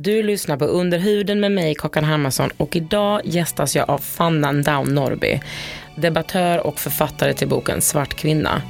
[0.00, 4.52] Du lyssnar på Under huden med mig, Kakan Hermansson och idag gästas jag av Fanna
[4.52, 5.40] Down Norby,
[5.96, 8.62] debattör och författare till boken Svart kvinna.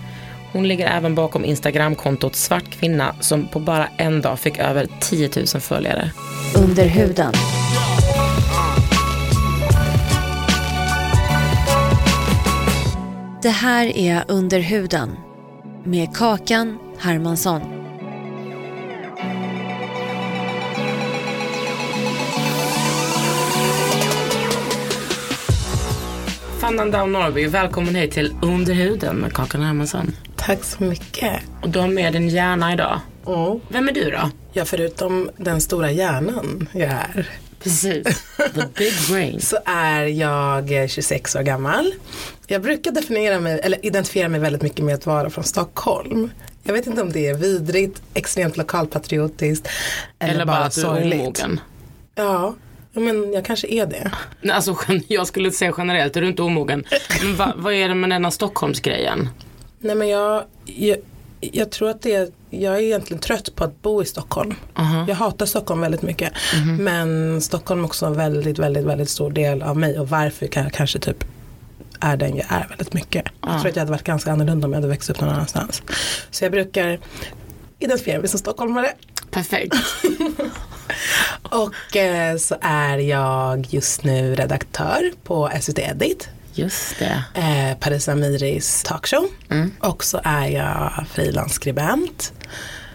[0.52, 5.30] Hon ligger även bakom Instagramkontot Svart kvinna som på bara en dag fick över 10
[5.36, 6.10] 000 följare.
[6.56, 7.32] Under huden.
[13.42, 15.16] Det här är Under huden
[15.84, 17.87] med Kakan Hermansson.
[26.60, 30.12] Fanna Down Norby, välkommen hit till Underhuden med Kakan Hermansson.
[30.36, 31.42] Tack så mycket.
[31.62, 33.00] Och du har med din hjärna idag.
[33.26, 33.60] Mm.
[33.68, 34.30] Vem är du då?
[34.52, 37.28] Ja, förutom den stora hjärnan jag är,
[37.62, 38.04] Precis,
[38.54, 39.40] the big brain.
[39.40, 41.94] så är jag eh, 26 år gammal.
[42.46, 46.30] Jag brukar definiera mig, eller identifiera mig väldigt mycket med att vara från Stockholm.
[46.62, 49.68] Jag vet inte om det är vidrigt, extremt lokalpatriotiskt
[50.18, 51.20] eller, Eller bara bara sorgligt.
[51.20, 51.60] omogen.
[52.14, 52.54] Ja,
[53.00, 54.10] men jag kanske är det.
[54.40, 54.76] Nej, Alltså,
[55.08, 56.84] jag skulle säga generellt, är du inte omogen?
[57.36, 59.28] Va, vad är det med denna Stockholmsgrejen?
[59.78, 60.96] Nej men jag, jag,
[61.40, 64.54] jag tror att det är, jag är egentligen trött på att bo i Stockholm.
[65.08, 66.32] Jag hatar Stockholm väldigt mycket.
[66.80, 70.62] Men Stockholm är också en väldigt, väldigt, väldigt stor del av mig och varför kan
[70.62, 71.24] jag kanske typ
[72.00, 73.24] är den jag är väldigt mycket.
[73.42, 75.82] Jag tror att jag hade varit ganska annorlunda om jag hade växt upp någon annanstans.
[76.30, 76.98] Så jag brukar
[77.78, 78.90] identifiera mig som stockholmare.
[79.30, 79.74] Perfekt.
[81.42, 86.28] Och eh, så är jag just nu redaktör på SVT Edit.
[86.52, 87.22] Just det.
[87.34, 89.28] eh, Paris Amiris talkshow.
[89.80, 92.32] Och så är jag frilansskribent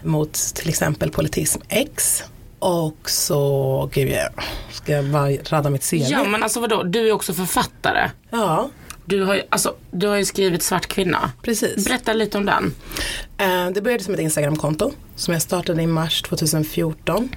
[0.04, 2.24] mot till exempel Politism X.
[2.60, 4.30] Och så, gud jag
[4.72, 5.96] ska jag bara rada mitt CV?
[5.96, 8.10] Ja men alltså vadå, du är också författare.
[8.30, 8.70] Ja,
[9.06, 11.32] Du har ju, alltså, du har ju skrivit Svart kvinna.
[11.42, 11.86] precis.
[11.86, 12.74] Berätta lite om den.
[13.38, 17.30] Eh, det började som ett Instagramkonto som jag startade i mars 2014.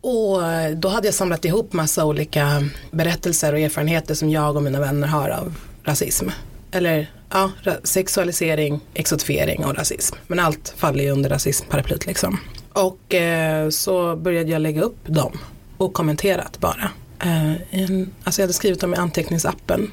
[0.00, 0.40] Och
[0.76, 5.06] då hade jag samlat ihop massa olika berättelser och erfarenheter som jag och mina vänner
[5.06, 6.28] har av rasism.
[6.70, 7.50] Eller ja,
[7.84, 10.16] sexualisering, exotifiering och rasism.
[10.26, 12.38] Men allt faller ju under rasismparaplyt liksom.
[12.72, 15.38] Och eh, så började jag lägga upp dem
[15.76, 16.90] och kommenterat bara.
[17.22, 19.90] Eh, en, alltså jag hade skrivit dem i anteckningsappen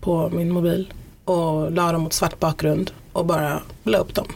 [0.00, 0.92] på min mobil
[1.24, 4.26] och la dem mot svart bakgrund och bara la upp dem.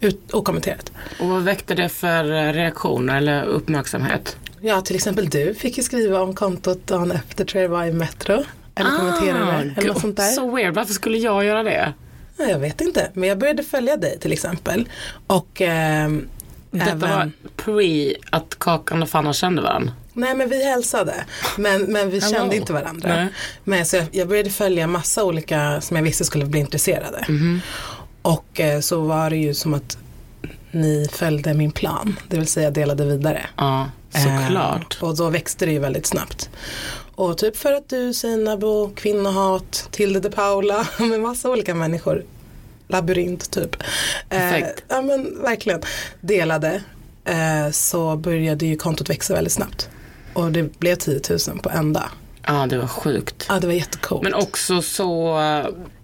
[0.00, 0.92] Ut, okommenterat.
[1.20, 4.36] Och vad väckte det för eh, reaktioner eller uppmärksamhet?
[4.60, 7.84] Ja, till exempel du fick ju skriva om kontot dagen efter tror jag det var
[7.84, 8.44] i Metro.
[8.74, 10.24] Eller kommentera det, eller något sånt där.
[10.24, 11.92] Så weird, varför skulle jag göra det?
[12.36, 14.88] Ja, jag vet inte, men jag började följa dig till exempel.
[15.26, 16.28] Och ehm,
[16.70, 19.92] Detta även, var pre att Kakan och Fanna kände varandra.
[20.20, 21.14] Nej men vi hälsade,
[21.58, 22.32] men, men vi Hello.
[22.36, 23.14] kände inte varandra.
[23.14, 23.28] Nej.
[23.64, 27.24] Men så jag, jag började följa massa olika som jag visste skulle bli intresserade.
[27.28, 27.60] Mhm.
[28.22, 29.98] Och eh, så var det ju som att
[30.70, 33.46] ni följde min plan, det vill säga delade vidare.
[33.56, 34.98] Ja, såklart.
[35.02, 36.50] Eh, och då växte det ju väldigt snabbt.
[37.14, 42.24] Och typ för att du, Seinabo, kvinnohat, Tilde de Paula, med massa olika människor.
[42.88, 43.76] Labyrint typ.
[44.28, 44.78] Perfekt.
[44.78, 45.82] Eh, ja men verkligen.
[46.20, 46.82] Delade.
[47.24, 49.88] Eh, så började ju kontot växa väldigt snabbt.
[50.32, 52.08] Och det blev 10 000 på en dag.
[52.46, 53.46] Ja, det var sjukt.
[53.48, 54.22] Ja det var jättecoolt.
[54.22, 55.38] Men också så,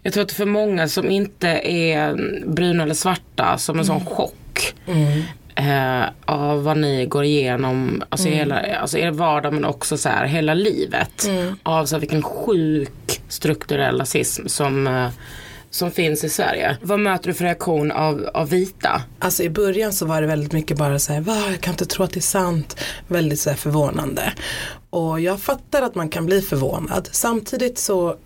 [0.03, 2.15] jag tror att för många som inte är
[2.47, 4.75] bruna eller svarta, som en sån chock.
[5.55, 10.27] Eh, av vad ni går igenom, alltså, hela, alltså er vardag men också så här,
[10.27, 11.29] hela livet.
[11.63, 15.09] Av så här, vilken sjuk strukturell rasism som, eh,
[15.77, 16.77] som finns i Sverige.
[16.83, 19.03] Vad möter du för reaktion av, av vita?
[19.19, 21.87] Alltså i början så var det väldigt mycket bara så här, va, jag kan inte
[21.87, 22.77] tro att det är sant.
[23.09, 24.33] Väldigt så här förvånande.
[24.91, 27.09] Och jag fattar att man kan bli förvånad.
[27.13, 28.17] Samtidigt så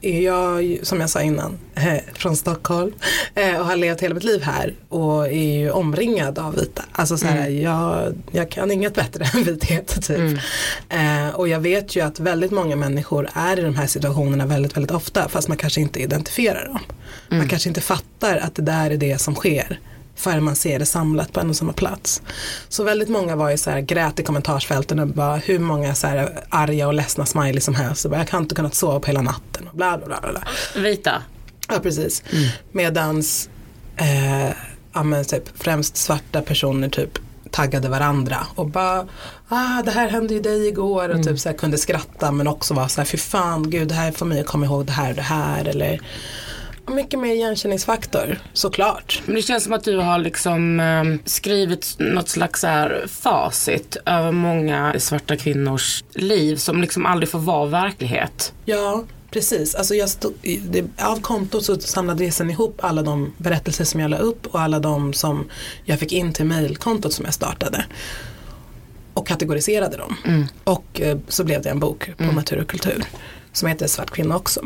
[0.00, 1.58] jag, som jag sa innan,
[2.14, 2.92] från Stockholm
[3.34, 6.82] eh, och har levt hela mitt liv här och är ju omringad av vita.
[6.92, 10.38] Alltså så här, jag, jag kan inget bättre än vithet typ.
[10.88, 14.76] Eh, och jag vet ju att väldigt många människor är i de här situationerna väldigt,
[14.76, 16.80] väldigt ofta fast man kanske inte identifierar dem.
[17.28, 19.78] Man kanske inte fattar att det där är det som sker
[20.20, 22.22] förrän man ser det samlat på en och samma plats.
[22.68, 26.06] Så väldigt många var ju så här, grät i kommentarsfälten och bara hur många så
[26.06, 28.04] här arga och ledsna smileys som helst.
[28.04, 30.30] Och bara, jag kan inte kunnat sova på hela natten och bla bla bla.
[30.30, 30.42] bla.
[30.82, 31.22] Vita.
[31.68, 32.22] Ja precis.
[32.72, 33.48] Medans
[33.96, 34.50] eh,
[34.92, 37.18] ja, men typ, främst svarta personer typ
[37.50, 39.06] taggade varandra och bara
[39.48, 42.74] ah det här hände ju dig igår och typ så här, kunde skratta men också
[42.74, 45.10] vara så här fy fan gud det här får mig att komma ihåg det här
[45.10, 46.00] och det här eller
[46.88, 49.22] mycket mer igenkänningsfaktor såklart.
[49.26, 54.32] Men det känns som att du har liksom eh, skrivit något slags här facit över
[54.32, 58.52] många svarta kvinnors liv som liksom aldrig får vara verklighet.
[58.64, 59.74] Ja, precis.
[59.74, 60.34] Alltså jag stod,
[60.70, 64.46] det, av kontot så samlade jag sen ihop alla de berättelser som jag la upp
[64.46, 65.48] och alla de som
[65.84, 67.84] jag fick in till mejlkontot som jag startade.
[69.14, 70.46] Och kategoriserade dem.
[70.64, 73.04] Och eh, så blev det en bok på Natur och kultur.
[73.52, 74.60] Som heter Svart kvinna också.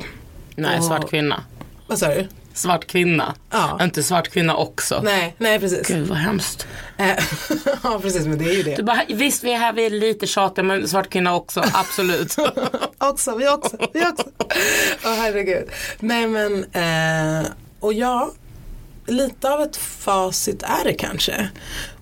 [0.56, 1.42] Nej, Och- svart kvinna.
[1.86, 2.28] Vad sa du?
[2.54, 3.34] Svart kvinna.
[3.50, 3.78] Ja.
[3.82, 5.00] Inte svart kvinna också.
[5.04, 5.88] Nej, nej precis.
[5.88, 6.66] Gud vad hemskt.
[6.96, 7.06] Eh,
[7.82, 8.76] ja precis men det är ju det.
[8.76, 12.36] Du bara, visst vi är här, vi är lite tjatiga men svart kvinna också, absolut.
[12.98, 14.24] också, vi också, vi också.
[15.04, 15.68] Åh herregud.
[15.98, 17.46] Nej men, eh,
[17.80, 18.30] och ja,
[19.06, 21.48] lite av ett facit är det kanske.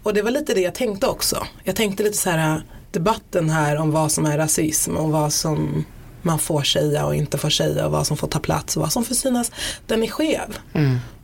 [0.03, 1.47] Och det var lite det jag tänkte också.
[1.65, 5.85] Jag tänkte lite så här debatten här om vad som är rasism och vad som
[6.23, 8.93] man får säga och inte får säga och vad som får ta plats och vad
[8.93, 9.53] som får synas.
[9.87, 10.59] Den är skev.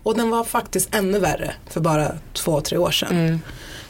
[0.02, 3.40] Och den var faktiskt ännu värre för bara två, tre år sedan.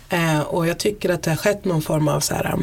[0.09, 2.59] Eh, och jag tycker att det har skett någon form av så här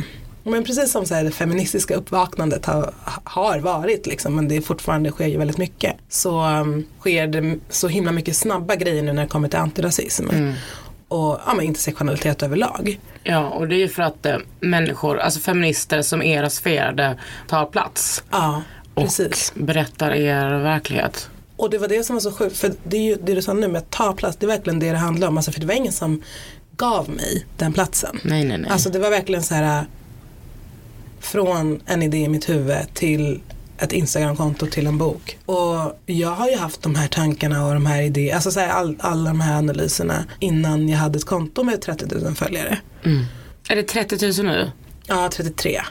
[0.47, 2.93] men precis som så här, det feministiska uppvaknandet har,
[3.23, 5.95] har varit liksom, men det är fortfarande sker ju väldigt mycket.
[6.09, 10.27] Så um, sker det så himla mycket snabba grejer nu när det kommer till antirasism.
[11.07, 12.99] Och ja, men intersektionalitet överlag.
[13.27, 17.17] Ja, och det är ju för att eh, människor, alltså feminister som är rasifierade
[17.47, 18.61] tar plats Ja,
[18.95, 19.53] precis.
[19.55, 21.29] och berättar er verklighet.
[21.57, 23.53] Och det var det som var så sjukt, för det är ju det du sa
[23.53, 25.37] nu med att ta plats, det är verkligen det det handlar om.
[25.37, 26.21] Alltså, för det var ingen som
[26.77, 28.19] gav mig den platsen.
[28.23, 28.71] Nej, nej, nej.
[28.71, 29.85] Alltså det var verkligen så här
[31.19, 33.41] från en idé i mitt huvud till
[33.77, 35.37] ett Instagramkonto till en bok.
[35.45, 38.69] Och jag har ju haft de här tankarna och de här idéerna, alltså så här,
[38.69, 42.77] all, alla de här analyserna innan jag hade ett konto med 30 000 följare.
[43.69, 44.71] Är det 30 000 nu?
[45.07, 45.81] Ja, 33.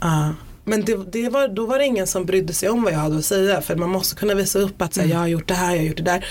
[0.00, 0.34] Ja.
[0.64, 3.18] Men det, det var, då var det ingen som brydde sig om vad jag hade
[3.18, 5.54] att säga för man måste kunna visa upp att så här, jag har gjort det
[5.54, 6.26] här, jag har gjort det där.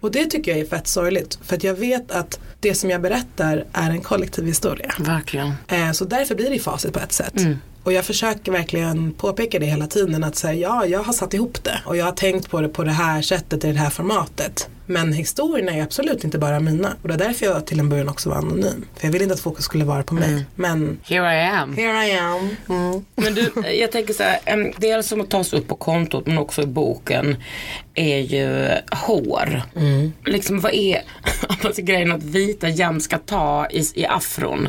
[0.00, 3.00] Och det tycker jag är fett sorgligt för att jag vet att det som jag
[3.02, 4.94] berättar är en kollektiv historia.
[4.98, 5.52] Verkligen.
[5.68, 7.36] Eh, Så därför blir det facit på ett sätt.
[7.40, 7.58] Mm.
[7.88, 11.64] Och jag försöker verkligen påpeka det hela tiden att säga ja, jag har satt ihop
[11.64, 14.68] det och jag har tänkt på det på det här sättet i det här formatet.
[14.86, 18.08] Men historierna är absolut inte bara mina och det är därför jag till en början
[18.08, 18.84] också var anonym.
[18.96, 20.44] För jag ville inte att fokus skulle vara på mig.
[20.54, 21.76] Men Here I am.
[21.76, 22.56] here I am.
[22.68, 23.04] Mm.
[23.16, 26.38] Men du, jag tänker så här, em, dels som att tas upp på kontot men
[26.38, 27.36] också i boken
[27.94, 28.68] är ju
[29.06, 29.62] hår.
[30.26, 31.02] Liksom vad är
[31.64, 34.68] alltså, grejen att vita jämt ska ta i, i afron.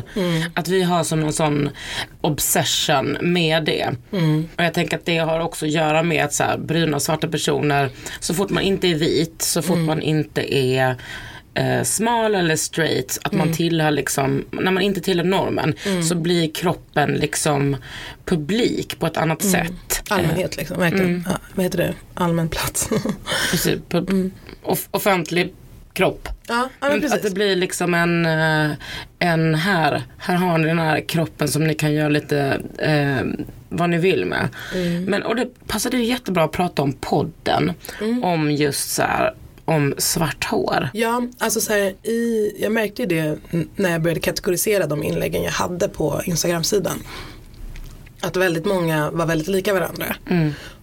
[0.54, 1.70] Att vi har som någon sån
[2.20, 3.88] obsession med det.
[4.56, 7.02] Och jag tänker att det har också att göra med att så här, bruna och
[7.02, 7.90] svarta personer,
[8.20, 10.96] så fort man inte är vit, så fort man inte är
[11.54, 15.74] eh, smal eller straight, att man tillhör liksom, när man inte tillhör normen
[16.08, 17.76] så blir kroppen liksom
[18.24, 20.02] publik på ett annat sätt.
[20.08, 21.24] Allmänhet liksom, verkligen.
[21.28, 21.94] Ja, vad heter det?
[22.14, 22.88] Allmän plats.
[23.50, 23.80] Precis,
[24.90, 25.54] offentlig
[25.92, 26.28] kropp.
[26.48, 28.70] ja, ja, men Men att det blir liksom en, eh,
[29.18, 33.90] en här, här har ni den här kroppen som ni kan göra lite eh, vad
[33.90, 34.48] ni vill med.
[35.06, 37.72] Men, och det passade ju jättebra att prata om podden,
[38.22, 40.88] om just så här, om svart hår.
[40.92, 43.38] Ja, alltså så här, i, jag märkte ju det
[43.76, 46.98] när jag började kategorisera de inläggen jag hade på Instagram-sidan.
[48.20, 50.16] Att väldigt många var väldigt lika varandra.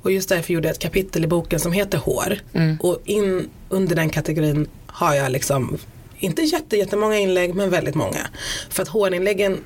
[0.02, 2.40] Och just därför gjorde jag ett kapitel i boken som heter hår.
[2.80, 5.77] Och in under den kategorin har jag liksom,
[6.20, 8.27] inte jätte, jättemånga inlägg men väldigt många.
[8.70, 9.58] För att hårinläggen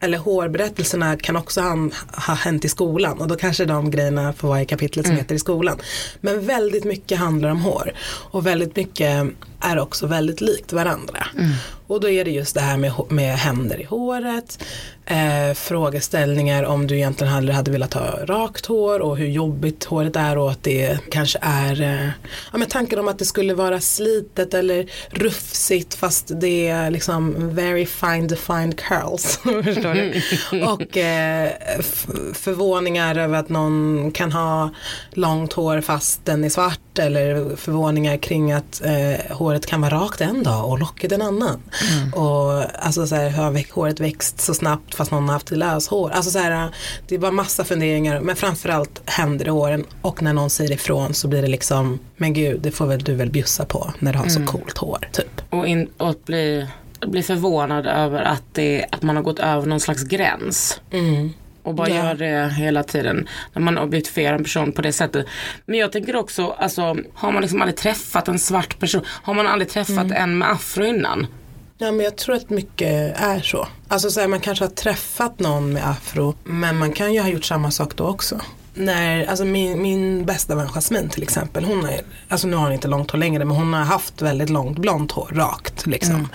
[0.00, 1.90] eller hårberättelserna kan också ha,
[2.26, 5.34] ha hänt i skolan och då kanske de grejerna får vara i kapitlet som heter
[5.34, 5.78] i skolan.
[6.20, 7.92] Men väldigt mycket handlar om hår
[8.30, 9.26] och väldigt mycket
[9.60, 11.26] är också väldigt likt varandra.
[11.86, 14.64] Och då är det just det här med, med händer i håret,
[15.06, 20.16] eh, frågeställningar om du egentligen hellre hade velat ha rakt hår och hur jobbigt håret
[20.16, 22.08] är och att det kanske är, eh,
[22.52, 27.54] ja men tanken om att det skulle vara slitet eller rufsigt fast det är liksom
[27.54, 29.36] very fine defined curls.
[29.64, 30.64] Förstår du?
[30.64, 31.50] Och eh,
[32.34, 34.70] förvåningar över att någon kan ha
[35.10, 40.20] långt hår fast den är svart eller förvåningar kring att eh, håret kan vara rakt
[40.20, 41.60] en dag och lockigt en annan.
[42.14, 46.10] Och alltså så här, har väck- håret växt så snabbt fast någon har haft löshår.
[46.10, 46.68] Alltså så här,
[47.08, 51.14] det är bara massa funderingar men framförallt händer i håren och när någon säger ifrån
[51.14, 54.18] så blir det liksom men gud det får väl du väl bjussa på när du
[54.18, 55.40] har så coolt hår typ.
[55.50, 56.66] Och, in, och bli,
[57.06, 60.80] bli förvånad över att, det, att man har gått över någon slags gräns.
[61.62, 61.94] Och bara Ja.
[61.94, 63.28] gör det hela tiden.
[63.52, 65.26] När man objektifierar en person på det sättet.
[65.66, 69.02] Men jag tänker också, alltså, har man liksom aldrig träffat en svart person?
[69.06, 71.26] Har man aldrig träffat en med afro innan?
[71.78, 73.68] Ja men jag tror att mycket är så.
[73.88, 77.28] Alltså så här, man kanske har träffat någon med afro men man kan ju ha
[77.28, 78.40] gjort samma sak då också.
[78.74, 82.72] När, alltså min, min bästa vän Jasmine till exempel, hon är, alltså nu har hon
[82.72, 86.28] inte långt hår längre men hon har haft väldigt långt blont hår, rakt liksom.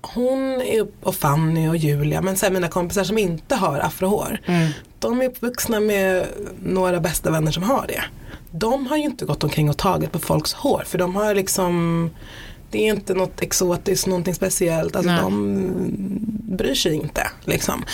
[0.00, 4.40] Hon är upp, och Fanny och Julia, men sen mina kompisar som inte har afrohår,
[4.98, 6.26] de är uppvuxna med
[6.62, 8.04] några bästa vänner som har det.
[8.50, 12.10] De har ju inte gått omkring och tagit på folks hår för de har liksom
[12.70, 14.96] det är inte något exotiskt, någonting speciellt.
[14.96, 15.20] Alltså Nej.
[15.22, 15.72] de
[16.56, 17.30] bryr sig inte.
[17.44, 17.84] Liksom.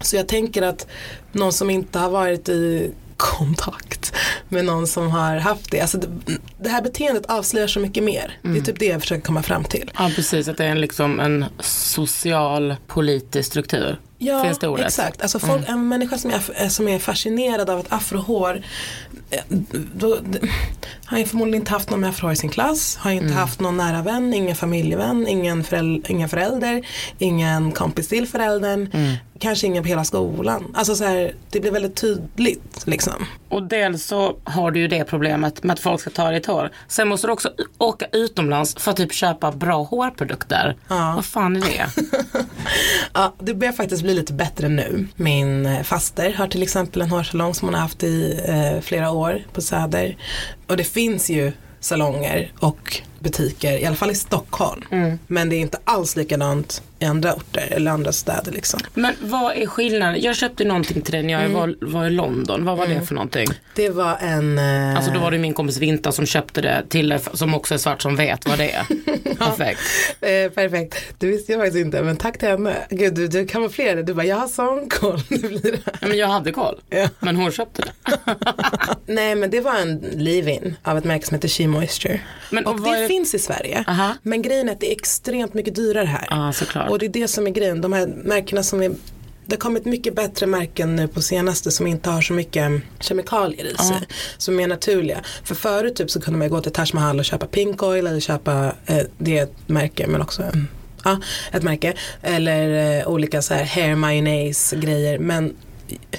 [0.00, 0.86] Så jag tänker att
[1.32, 4.12] någon som inte har varit i kontakt
[4.48, 5.80] med någon som har haft det.
[5.80, 8.38] Alltså det, det här beteendet avslöjar så mycket mer.
[8.42, 9.90] Det är typ det jag försöker komma fram till.
[9.98, 13.98] Ja precis, att det är en, liksom en social politisk struktur.
[14.20, 14.86] Ja, Finns det ordet?
[14.86, 15.22] exakt.
[15.22, 18.62] Alltså folk, En människa som är, som är fascinerad av ett afrohår
[19.30, 19.40] eh,
[19.94, 20.18] då,
[21.04, 23.76] har ju förmodligen inte haft någon med afrohår i sin klass, har inte haft någon
[23.76, 26.86] nära vän, ingen familjevän, ingen, föräl, ingen förälder,
[27.18, 28.90] ingen kompis till föräldern,
[29.38, 30.74] kanske ingen på hela skolan.
[30.74, 33.26] Alltså så här, det blir väldigt tydligt liksom.
[33.48, 36.70] Och dels så har du ju det problemet med att folk ska ta ditt hår.
[36.88, 40.76] Sen måste du också åka utomlands för att typ köpa bra hårprodukter.
[40.88, 41.12] Ja.
[41.14, 41.86] Vad fan är det?
[43.12, 45.08] Ja, det börjar faktiskt bli lite bättre nu.
[45.16, 49.10] Min eh, faster har till exempel en hårsalong som hon har haft i eh, flera
[49.10, 50.16] år på Söder.
[50.66, 54.82] Och det finns ju salonger och butiker, i alla fall i Stockholm.
[55.26, 58.80] Men det är inte alls likadant i andra orter eller andra städer liksom.
[58.94, 60.22] Men vad är skillnaden?
[60.22, 62.64] Jag köpte någonting till dig när jag var, var i London.
[62.64, 63.48] Vad var det för någonting?
[63.74, 64.58] Det var en...
[64.58, 67.78] Eh, Alltså då var det min kompis Vinta som köpte det till som också är
[67.78, 68.84] svart som vet vad det är.
[69.38, 69.80] Perfekt.
[70.20, 72.74] eh, perfekt, det visste jag faktiskt inte men tack till henne.
[72.90, 75.20] Gud du, du kamouflerade, du bara jag har sån koll.
[75.28, 75.78] Det blir det.
[76.00, 76.80] Ja, men jag hade koll.
[76.90, 77.08] Ja.
[77.20, 77.92] Men hon köpte det.
[79.06, 82.20] Nej men det var en leave-in av ett märke som heter She Moisture.
[82.50, 83.84] Men och och det det- finns i Sverige.
[83.88, 84.14] Aha.
[84.22, 86.26] Men grejen är att det är extremt mycket dyrare här.
[86.30, 86.87] Ja, såklart.
[86.90, 87.80] Och det är det som är grejen.
[87.80, 88.90] De här märkena som är
[89.46, 93.64] det har kommit mycket bättre märken nu på senaste som inte har så mycket kemikalier
[93.64, 94.08] i sig.
[94.38, 95.20] Som är naturliga.
[95.44, 98.20] För förut typ så kunde man gå till Taj Mahal och köpa Pink Oil eller
[98.20, 100.68] köpa, eh, det är ett märke men också en,
[101.04, 101.20] ja,
[101.52, 101.94] ett märke.
[102.22, 105.18] Eller eh, olika så här hair mayonnaise grejer.
[105.18, 105.56] Men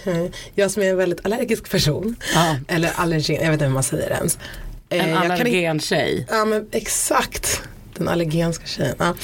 [0.03, 2.15] eh, jag som är en väldigt allergisk person.
[2.33, 2.55] Ja.
[2.67, 4.38] Eller allergen, jag vet inte hur man säger ens.
[4.89, 6.27] Eh, En allergen tjej.
[6.29, 7.61] Ja men exakt.
[7.97, 8.95] Den allergenska tjejen.
[8.99, 9.15] Ja.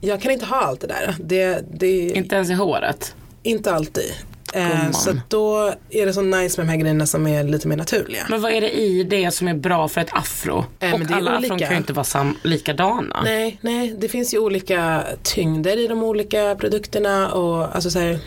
[0.00, 1.14] Jag kan inte ha allt det där.
[1.20, 3.14] Det, det Inte ens i håret.
[3.42, 4.12] inte alltid.
[4.54, 7.76] Eh, så då är det så nice med de här grejerna som är lite mer
[7.76, 8.26] naturliga.
[8.30, 10.58] Men vad är det i det som är bra för ett afro?
[10.80, 11.66] Eh, men och alla afron olika.
[11.66, 13.20] kan ju inte vara sam- likadana.
[13.24, 18.18] Nej, nej, det finns ju olika tyngder i de olika produkterna och alltså så här,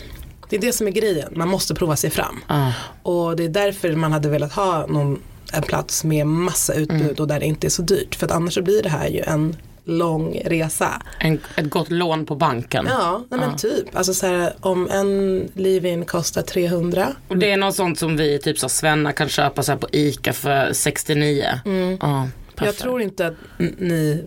[0.49, 1.33] det är det som är grejen.
[1.35, 2.39] Man måste prova sig fram.
[2.47, 2.71] Ah.
[3.03, 5.21] Och det är därför man hade velat ha någon,
[5.53, 7.15] en plats med massa utbud Mm.
[7.19, 8.15] och där det inte är så dyrt.
[8.15, 9.55] För att annars så blir det här ju en
[9.97, 11.01] lång resa.
[11.19, 12.85] En, ett gott lån på banken.
[12.89, 13.95] Ja, nej men typ.
[13.95, 17.07] Alltså så här, om en leave-in kostar 300.
[17.27, 19.87] Och det är något sånt som vi, typ så Svenna kan köpa så här på
[19.91, 21.45] ICA för 69.
[21.65, 21.97] Ja, Mm.
[22.01, 22.81] Jag perfekt.
[22.81, 23.33] tror inte att
[23.77, 24.23] ni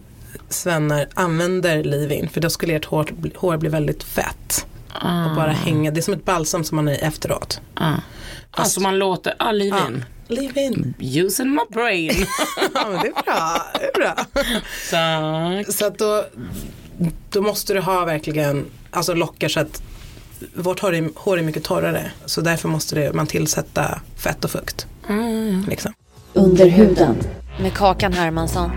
[0.49, 4.66] svennar använder leave-in för då skulle ert hår, hår bli väldigt fett.
[4.92, 5.25] Ah.
[5.31, 7.61] Och bara hänga, det är som ett balsam som man är efteråt.
[7.75, 7.92] Ah.
[8.50, 9.52] Alltså man låter, ah,
[10.28, 10.94] leave in.
[10.98, 12.12] Using my brain.
[12.74, 14.26] Ja men det är bra, det är bra.
[14.90, 15.74] Tack.
[15.76, 16.24] Så att då,
[17.30, 19.82] då måste du ha verkligen, alltså lockar så att
[20.54, 22.10] vårt hår är, hår är mycket torrare.
[22.26, 24.86] Så därför måste det, man tillsätta fett och fukt.
[25.68, 25.92] Liksom.
[26.32, 27.16] Under huden.
[27.60, 28.70] Med Kakan Hermansson.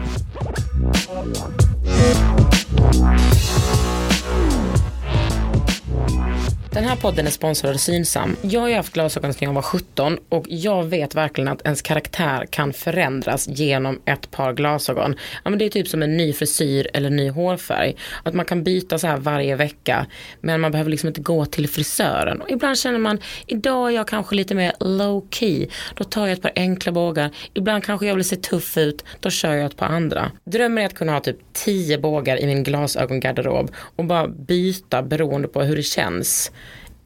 [6.75, 8.36] Den här podden är sponsrad av Synsam.
[8.41, 11.82] Jag har ju haft glasögon sedan jag var 17 och jag vet verkligen att ens
[11.82, 15.15] karaktär kan förändras genom ett par glasögon.
[15.44, 17.96] Ja, men det är typ som en ny frisyr eller ny hårfärg.
[18.24, 20.05] Att man kan byta så här varje vecka
[20.41, 22.41] men man behöver liksom inte gå till frisören.
[22.41, 25.67] Och ibland känner man, idag är jag kanske lite mer low key.
[25.96, 27.32] Då tar jag ett par enkla bågar.
[27.53, 29.03] Ibland kanske jag vill se tuff ut.
[29.20, 30.32] Då kör jag ett par andra.
[30.44, 35.48] Drömmen är att kunna ha typ 10 bågar i min glasögongarderob och bara byta beroende
[35.48, 36.51] på hur det känns.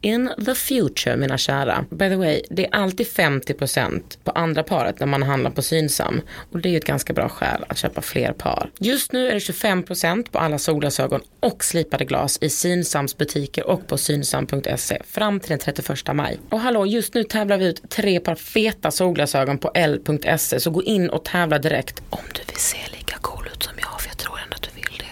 [0.02, 1.84] In the future mina kära.
[1.90, 6.20] By the way, det är alltid 50% på andra paret när man handlar på Synsam.
[6.52, 8.70] Och det är ju ett ganska bra skäl att köpa fler par.
[8.78, 13.86] Just nu är det 25% på alla solglasögon och slipade glas i Synsams butiker och
[13.86, 16.38] på synsam.se fram till den 31 maj.
[16.50, 20.82] Och hallå, just nu tävlar vi ut tre par feta solglasögon på l.se så gå
[20.82, 24.18] in och tävla direkt om du vill se lika cool ut som jag för jag
[24.18, 25.04] tror ändå att du vill det.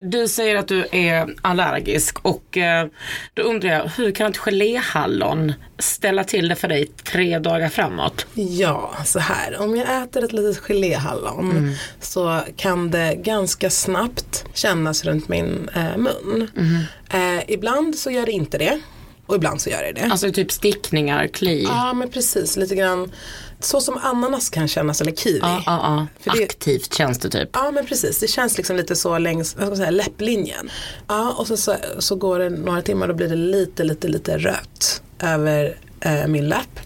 [0.00, 2.86] Du säger att du är allergisk och eh,
[3.34, 8.26] då undrar jag, hur kan ett geléhallon ställa till det för dig tre dagar framåt?
[8.34, 9.60] Ja, så här.
[9.60, 11.74] Om jag äter ett litet geléhallon Mm.
[12.00, 16.50] så kan det ganska snabbt kännas runt min eh, mun.
[16.54, 17.36] Mm-hmm.
[17.38, 18.80] Eh, ibland så gör det inte det
[19.28, 20.08] och ibland så gör det det.
[20.10, 21.62] Alltså typ stickningar, kli.
[21.62, 23.12] Ja men precis, lite grann
[23.60, 25.38] så som ananas kan kännas eller kiwi.
[25.42, 26.32] Ja, ja, ja.
[26.34, 27.48] Det- Aktivt känns det typ.
[27.52, 30.70] Ja men precis, det känns liksom lite så längs vad ska man säga, läpplinjen.
[31.08, 34.38] Ja och så, så, så går det några timmar då blir det lite lite lite
[34.38, 36.80] rött över eh, min läpp.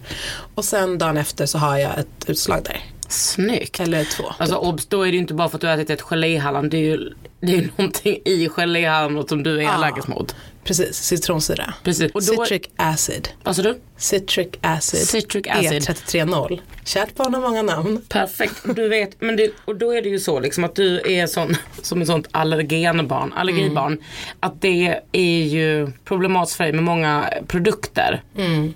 [0.55, 2.81] Och sen dagen efter så har jag ett utslag där.
[3.09, 3.79] Snyggt.
[3.79, 4.23] Eller två.
[4.37, 6.69] Alltså obs, då är det ju inte bara för att du har ätit ett geléhallon.
[6.69, 10.35] Det är ju det är någonting i geléhallonet som du är allergisk mot.
[10.63, 11.73] Precis, citronsyra.
[11.83, 12.11] Precis.
[12.11, 13.29] Och då, Citric acid.
[13.43, 13.79] vad sa du?
[13.97, 15.07] Citric acid.
[15.07, 15.81] Citric acid.
[15.81, 16.59] E330.
[16.85, 18.01] Kärt barn har många namn.
[18.09, 21.27] Perfekt, du vet, men det, och då är det ju så liksom att du är
[21.27, 23.97] sån, som ett sånt allergenbarn, allergibarn.
[24.39, 28.21] Att det är ju problematiskt för dig med många produkter.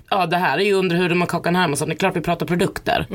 [0.09, 2.45] Ja det här är ju under huden med Kakan Hermansson, det är klart vi pratar
[2.45, 3.05] produkter.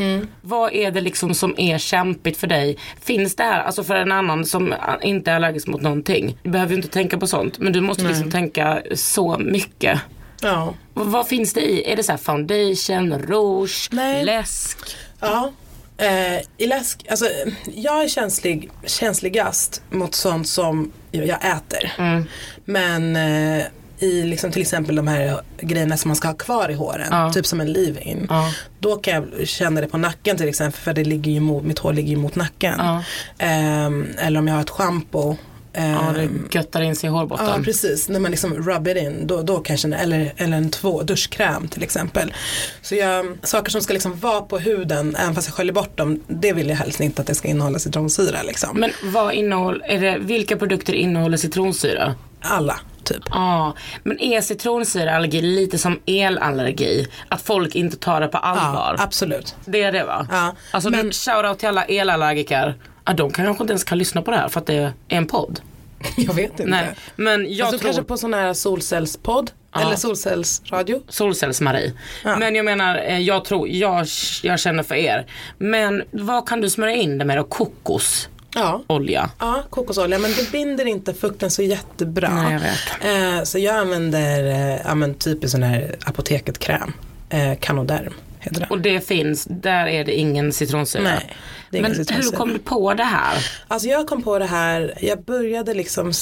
[0.40, 2.78] Vad är det liksom som är kämpigt för dig?
[3.00, 6.38] Finns det här, alltså för en annan som inte är allergisk mot någonting.
[6.42, 10.00] Du behöver ju inte tänka på sånt, men du måste liksom tänka så mycket.
[10.42, 10.74] Ja.
[10.94, 11.92] Vad, finns det i?
[11.92, 14.24] Är det så här foundation, rouge, Nej.
[14.24, 14.78] läsk?
[15.20, 15.52] Ja.
[15.96, 17.28] Eh, I läsk, alltså
[17.74, 21.92] jag är känslig, känsligast mot sånt som jag äter.
[21.98, 22.24] Mm.
[22.64, 23.64] Men eh,
[23.98, 27.32] i liksom till exempel de här grejerna som man ska ha kvar i håren, Ja.
[27.32, 28.26] typ som en leave-in.
[28.30, 28.52] Ja.
[28.80, 31.78] Då kan jag känna det på nacken till exempel för det ligger ju mot, mitt
[31.78, 32.74] hår ligger ju mot nacken.
[32.78, 33.04] Ja.
[33.38, 35.36] Ehm, eller om jag har ett schampo.
[35.72, 37.46] Ehm, Ja, det göttar in sig i hårbotten.
[37.46, 40.56] Ja precis, när man liksom rub it in då, då kan jag känna, eller, eller
[40.56, 42.34] en två, duschkräm till exempel.
[42.82, 46.22] Så jag, saker som ska liksom vara på huden även fast jag sköljer bort dem,
[46.28, 48.80] det vill jag helst inte att det ska innehålla citronsyra liksom.
[48.80, 52.14] Men vad innehåller, är det, vilka produkter innehåller citronsyra?
[52.44, 53.22] Alla, typ.
[53.30, 57.06] Ja, men är citronsyraallergi lite som elallergi?
[57.28, 58.94] Att folk inte tar det på allvar?
[58.98, 59.54] Ja, absolut.
[59.64, 60.26] det är det va?
[60.30, 61.12] Ja, Alltså men...
[61.12, 62.74] shoutout till alla elallergiker.
[63.04, 65.26] Ja, de kanske inte ens kan lyssna på det här för att det är en
[65.26, 65.60] podd.
[66.16, 66.64] Jag vet inte.
[66.64, 67.88] Nej, men jag alltså tror...
[67.88, 71.02] kanske på sån här solcellspodd eller solcellsradio.
[71.08, 71.92] Solcells-Marie.
[72.24, 72.36] Ja.
[72.36, 74.06] Men jag menar, eh, jag tror, jag,
[74.42, 75.26] jag känner för er.
[75.58, 77.44] Men vad kan du smörja in det med då?
[77.44, 78.28] Kokos?
[78.54, 78.82] Ja.
[78.86, 79.30] Olja?
[79.38, 82.30] Ja, kokosolja men det binder inte fukten så jättebra.
[82.34, 83.38] Nej, jag vet.
[83.38, 86.92] Eh, så jag använder eh, ja, men typ sån här apoteket kräm.
[87.30, 88.70] Eh, Canoderm heter den.
[88.70, 91.02] Och det finns, där är det ingen citronsyra.
[91.02, 91.36] Nej,
[91.70, 92.36] det ingen Men hur citronsyra.
[92.36, 93.46] kom du på det här?
[93.68, 96.12] Alltså jag kom på det här, jag började liksom,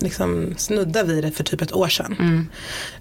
[0.00, 2.16] liksom snudda vid det för typ ett år sedan.
[2.18, 2.48] Mm.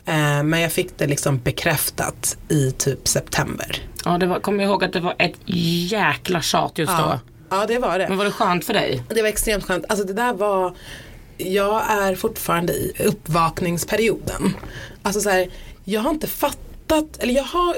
[0.05, 3.81] Eh, men jag fick det liksom bekräftat i typ september.
[4.05, 7.57] Ja, det var, kommer jag ihåg att det var ett jäkla tjat just Ja, då.
[7.57, 8.07] ja det var det.
[8.09, 9.03] Men var det skönt för dig?
[9.09, 9.85] Det var extremt skönt.
[9.89, 10.75] Alltså det där var,
[11.37, 14.53] jag är fortfarande i uppvakningsperioden.
[15.01, 15.49] Alltså så här,
[15.83, 17.75] jag har inte fattat, eller jag har,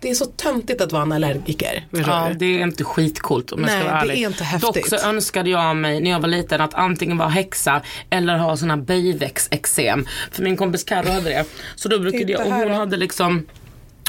[0.00, 1.86] det är så töntigt att vara en allergiker.
[1.90, 2.34] Ja, du?
[2.38, 4.22] det är inte skitcoolt om jag Nej, ska vara det ärlig.
[4.22, 4.74] är inte häftigt.
[4.74, 8.56] Dock så önskade jag mig när jag var liten att antingen vara häxa eller ha
[8.56, 10.06] såna böjväxteksem.
[10.30, 11.44] För min kompis Carro hade det.
[11.74, 13.46] Så då brukade jag, och här hon hade liksom,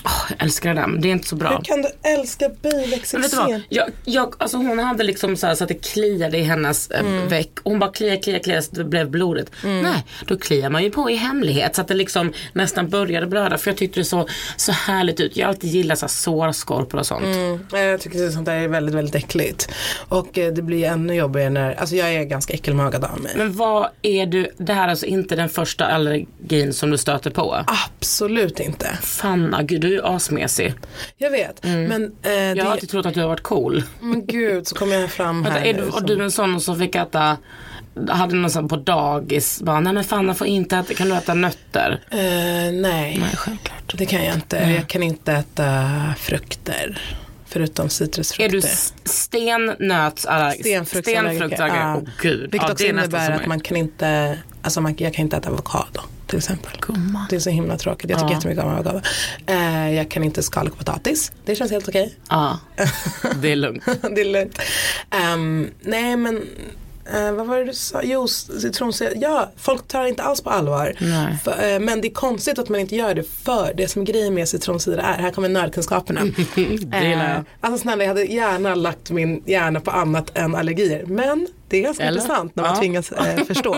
[0.06, 1.50] åh, jag älskar men det är inte så bra.
[1.50, 2.90] Hur kan du älska Men vet du vad?
[2.90, 3.62] biväxteksem?
[3.70, 7.00] Jag, jag, alltså hon hade liksom så, här, så att det kliade i hennes eh,
[7.10, 7.44] Mm.
[7.64, 9.52] Och hon bara kliade, kliade, kliade så det blev blodigt.
[9.64, 13.58] Nej, då kliar man ju på i hemlighet så att det liksom nästan började blöda.
[13.58, 15.38] För jag tyckte det såg så härligt ut.
[15.38, 17.26] Jag har alltid gillat så här, sårskorpor och sånt.
[17.26, 19.70] Mm, jag tycker att sånt där är väldigt, väldigt äckligt.
[20.10, 23.34] Och eh, det blir ännu jobbigare när, alltså jag är ganska äckelmagad av mig.
[23.36, 27.32] Men vad är du, det här är alltså inte den första allergin som du stöter
[27.32, 27.64] på?
[27.68, 28.98] Absolut inte.
[29.02, 30.74] Fanna, gud du är asmesig.
[31.18, 31.64] Jag vet.
[31.64, 33.84] Men, eh, Jag har det, alltid trott att du har varit cool.
[34.02, 36.32] men gud så kommer jag fram Vänta, här är nu du, var som- du en
[36.32, 37.38] sån som fick äta
[38.10, 41.16] hade någon sån på dagis, bara, nej men fan man får inte äta, kan du
[41.16, 42.02] äta nötter?
[42.12, 43.94] Eh, nej, Nej, självklart.
[43.98, 44.58] det kan jag inte.
[44.58, 47.02] Jag kan inte äta frukter.
[47.48, 48.58] Förutom citrusfrukter.
[48.58, 48.68] Är du
[49.10, 50.64] stennötsallergiker?
[50.64, 51.36] Stenfruktsallergiker.
[51.48, 51.96] Stenfruktsallergiker, Ja.
[52.04, 52.42] åh gud.
[52.52, 55.50] Vilket ja, också är innebär att man kan inte, alltså man, jag kan inte äta
[55.50, 56.72] avokado till exempel.
[56.82, 57.26] Gumman.
[57.30, 58.10] Det är så himla tråkigt.
[58.10, 58.36] Jag tycker Ja.
[58.36, 59.02] jättemycket om avokado.
[59.48, 61.32] Eh, jag kan inte skala potatis.
[61.46, 62.16] Det känns helt okej.
[62.30, 62.60] Ja,
[63.42, 63.84] det är lugnt.
[64.16, 64.60] det är lugnt.
[65.10, 66.36] Ehm, nej men
[67.14, 68.02] eh, vad var det du sa?
[68.04, 69.10] Jo, citronsyra.
[69.16, 70.94] Ja, folk tar inte alls på allvar.
[71.44, 74.34] För, eh, men det är konstigt att man inte gör det för det som grejen
[74.34, 75.22] med citronsyra är.
[75.22, 76.22] Här kommer nördkunskaperna.
[76.92, 77.44] Jag.
[77.62, 81.06] alltså snälla, jag hade gärna lagt min hjärna på annat än allergier.
[81.06, 82.22] Men det är ganska Eller?
[82.22, 82.80] intressant när man Ja.
[82.80, 83.78] tvingas eh, förstå.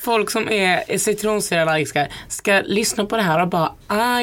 [0.00, 3.72] Folk som är citronsyraallergiska ska lyssna på det här och bara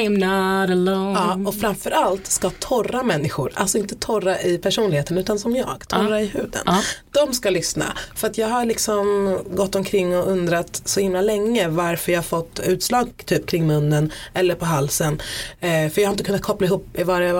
[0.02, 1.12] I am not alone.
[1.18, 6.20] Ja, och framförallt ska torra människor, alltså inte torra i personligheten utan som jag, torra
[6.20, 6.62] i huden.
[6.66, 6.80] Ja.
[7.26, 7.84] De ska lyssna.
[8.14, 12.60] För att jag har liksom gått omkring och undrat så himla länge varför jag fått
[12.64, 15.22] utslag typ kring munnen eller på halsen.
[15.60, 17.32] Eh, för jag har inte kunnat koppla ihop vad det,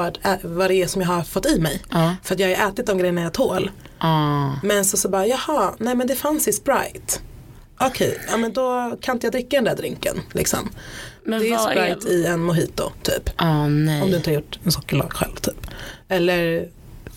[0.43, 1.83] vad, det är som jag har fått i mig.
[1.91, 2.17] Ja.
[2.25, 3.71] För att jag har ätit de grejerna jag tål.
[4.01, 4.51] Ah.
[4.63, 7.19] Men så, så bara, jaha, nej men det fanns i Sprite.
[7.81, 10.71] Okej, ja men då kan inte jag dricka den där drinken liksom.
[11.25, 13.31] Men det är vad är- Sprite i en mojito typ.
[13.37, 14.03] Ah, nej.
[14.03, 15.67] Om du inte har gjort en sockerlag själv typ.
[16.09, 16.69] Eller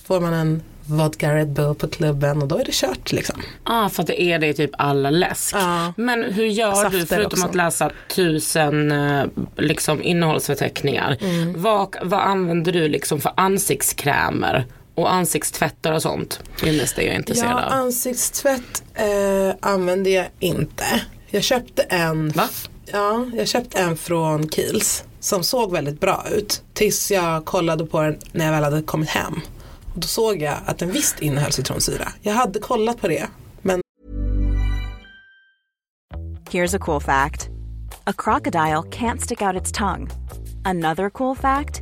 [0.08, 3.41] får man en vodka Red Bull på klubben och då är det kört liksom.
[3.65, 5.56] Ja, för att det är det i typ alla läsk.
[5.56, 5.93] Ja.
[5.98, 7.46] Men hur gör du Safter förutom också.
[7.48, 9.26] att läsa tusen eh,
[9.58, 11.17] liksom, innehållsförteckningar?
[11.22, 11.62] Mm.
[11.62, 16.39] Vad, vad använder du liksom för ansiktskrämer och ansiktstvättar och sånt?
[16.63, 17.71] Är det jag är Ja, intresserad av.
[17.71, 20.86] ansiktstvätt eh, använder jag inte.
[21.27, 22.49] Jag köpte en Va?
[22.86, 26.63] Ja, jag köpte en från Kiehl's som såg väldigt bra ut.
[26.73, 29.34] Tills jag kollade på den när jag väl hade kommit hem.
[29.93, 32.08] Och då såg jag att den visst innehöll citronsyra.
[32.21, 33.27] Jag hade kollat på det.
[33.62, 33.82] Men
[36.51, 37.49] Here's a cool fact
[38.06, 40.08] a crocodile can't stick out its tongue.
[40.65, 41.82] Another cool fact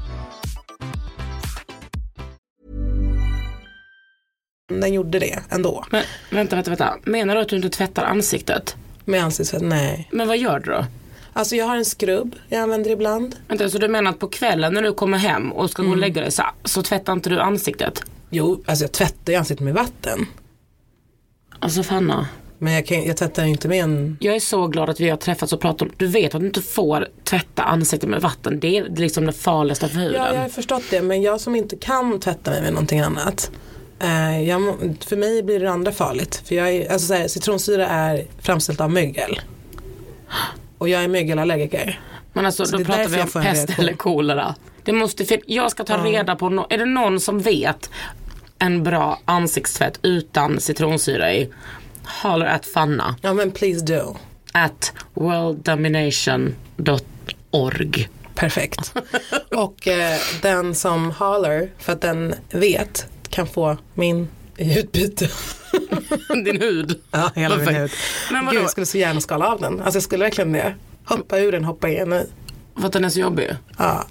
[4.79, 5.85] Den gjorde det ändå.
[5.91, 6.97] Men vänta, vänta, vänta.
[7.03, 8.75] Menar du att du inte tvättar ansiktet?
[9.05, 10.09] Med ansiktstvätt, nej.
[10.11, 10.85] Men vad gör du då?
[11.33, 13.35] Alltså jag har en skrubb jag använder ibland.
[13.47, 15.97] Vänta, så du menar att på kvällen när du kommer hem och ska gå och
[15.97, 18.03] lägga dig så, så tvättar inte du ansiktet?
[18.29, 20.25] Jo, alltså jag tvättar ju ansiktet med vatten.
[21.59, 24.17] Alltså Fanna, Men jag, kan, jag tvättar inte med en...
[24.19, 26.47] jag är så glad att vi har träffats och pratat om, du vet att du
[26.47, 28.59] inte får tvätta ansiktet med vatten.
[28.59, 30.21] Det är liksom det farligaste för huden.
[30.21, 31.01] Ja, jag har förstått det.
[31.01, 33.51] Men jag som inte kan tvätta mig med någonting annat.
[34.03, 34.61] Eh, jag,
[35.05, 36.41] för mig blir det andra farligt.
[36.45, 39.39] För jag är, alltså så här, citronsyra är framställt av mögel.
[40.77, 41.99] Och jag är mögelallergiker.
[42.33, 44.55] Men alltså Så då pratar vi om pest eller kolera.
[44.83, 47.89] Det måste, jag ska ta reda på, no- är det någon som vet
[48.59, 51.49] en bra ansiktstvätt utan citronsyra i?
[52.23, 53.15] Holler at Fanna.
[53.21, 54.15] Ja men please do.
[54.53, 58.09] At worlddomination.org.
[58.35, 58.93] Perfekt.
[59.55, 65.29] Och eh, den som holler för att den vet kan få min i utbyte.
[66.45, 66.99] Din hud.
[67.11, 67.81] Ja, hela min Perfekt.
[67.81, 67.91] hud.
[68.31, 68.55] Men vadå?
[68.55, 69.79] Gud, jag skulle så gärna skala av den.
[69.81, 70.75] Alltså jag skulle verkligen det.
[71.05, 72.25] Hoppa ur den, hoppa in i.
[72.79, 73.49] För att den är så jobbig.
[73.77, 74.05] Ja.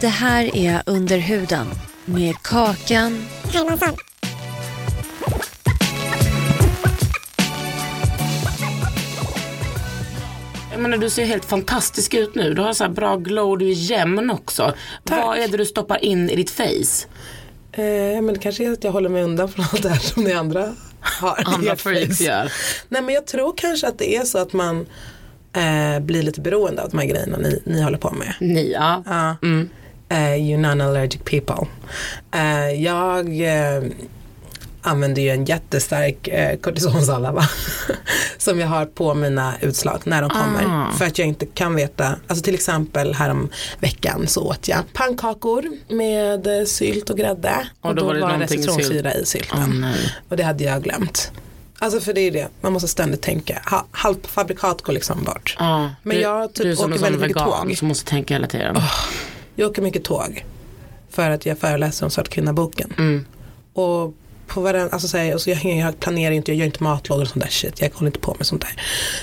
[0.00, 1.66] Det här är Under huden
[2.04, 3.24] med Kakan
[10.78, 12.54] Jag menar du ser helt fantastisk ut nu.
[12.54, 14.74] Du har så här bra glow, du är jämn också.
[15.04, 15.24] Tack.
[15.24, 17.06] Vad är det du stoppar in i ditt face?
[17.72, 20.24] Eh, men det kanske är att jag håller mig undan från allt det här som
[20.24, 21.42] ni andra har.
[21.44, 22.52] Andra freaks gör.
[22.88, 24.86] Nej men jag tror kanske att det är så att man
[25.52, 28.34] eh, blir lite beroende av de här grejerna ni, ni håller på med.
[28.40, 29.02] Ni, ja.
[29.06, 29.36] Ja.
[29.42, 29.68] Mm.
[30.08, 31.66] Eh, you non-allergic people.
[32.34, 33.82] Eh, jag, eh,
[34.88, 37.48] använder ju en jättestark eh, kortisonsalva
[38.38, 40.64] som jag har på mina utslag när de kommer.
[40.66, 40.92] Ah.
[40.92, 43.48] För att jag inte kan veta, alltså till exempel härom
[43.80, 47.68] veckan så åt jag pannkakor med sylt och grädde.
[47.80, 49.80] Och då var det någonting i citronsyra i sylten.
[49.80, 50.14] Nej.
[50.28, 51.32] och det hade jag glömt.
[51.78, 53.62] Alltså för det är det, man måste ständigt tänka.
[53.70, 55.56] Ha, halvfabrikat går liksom bort.
[55.58, 57.78] Ja, Men du, jag typ du som åker väldigt mycket vegan tåg.
[57.78, 58.76] som måste tänka hela tiden.
[59.54, 60.44] Jag åker mycket tåg.
[61.10, 62.94] För att jag föreläser om Svart kvinna-boken.
[62.98, 63.24] Mm.
[63.72, 64.14] Och
[64.48, 67.28] på varenda, alltså så här, alltså jag, jag planerar inte, jag gör inte matlådor och
[67.28, 67.80] sånt där shit.
[67.80, 68.80] Jag håller inte på med sånt där.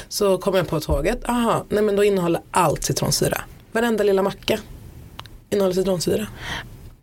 [0.10, 3.42] Så kommer jag på tåget, aha, nej men då innehåller allt citronsyra.
[3.72, 4.60] Varenda lilla macka
[5.50, 6.28] innehåller citronsyra.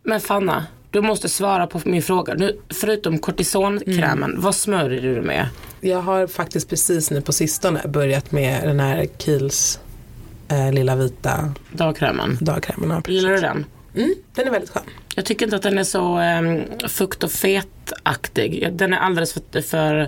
[0.03, 2.33] Men Fanna, du måste svara på min fråga.
[2.33, 4.41] Nu, förutom kortisonkrämen, Mm.
[4.41, 5.47] vad smörjer du med?
[5.81, 9.79] Jag har faktiskt precis nu på sistone börjat med den här Kiehl's
[10.47, 12.37] eh, lilla vita Dagkrämen.
[12.41, 13.01] dagkrämen.
[13.07, 13.65] Gillar du den?
[13.95, 14.83] Mm, den är väldigt skön.
[15.15, 18.69] Jag tycker inte att den är så um, fukt och fetaktig.
[18.73, 19.99] Den är alldeles för, för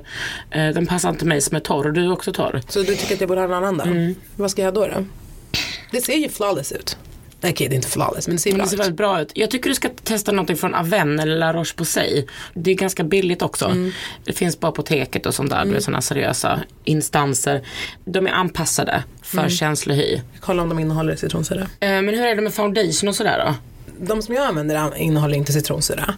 [0.52, 2.62] eh, den passar inte mig som är torr och du är också torr.
[2.69, 3.84] Så du tycker att jag borde ha en annan då?
[3.84, 4.15] Mm.
[4.36, 5.06] Vad ska jag då då?
[5.91, 6.98] Det ser ju flawless ut.
[7.43, 8.80] Okej, det är inte flawless men det ser Men bra det ser ut.
[8.80, 9.32] väldigt bra ut.
[9.34, 12.26] Jag tycker du ska testa någonting från Aven eller La Roche-Posay.
[12.54, 13.65] Det är ganska billigt också.
[13.65, 13.91] Mm.
[14.24, 15.65] Det finns på apoteket och sånt där.
[15.65, 17.62] Vet sådana seriösa instanser.
[18.06, 19.50] De är anpassade för Mm.
[19.50, 20.21] känslig hy.
[20.39, 21.62] Kolla om de innehåller citronsyra.
[21.62, 23.54] Eh, men hur är det med foundation och sådär då?
[23.99, 26.15] De som jag använder an- innehåller inte citronsyra.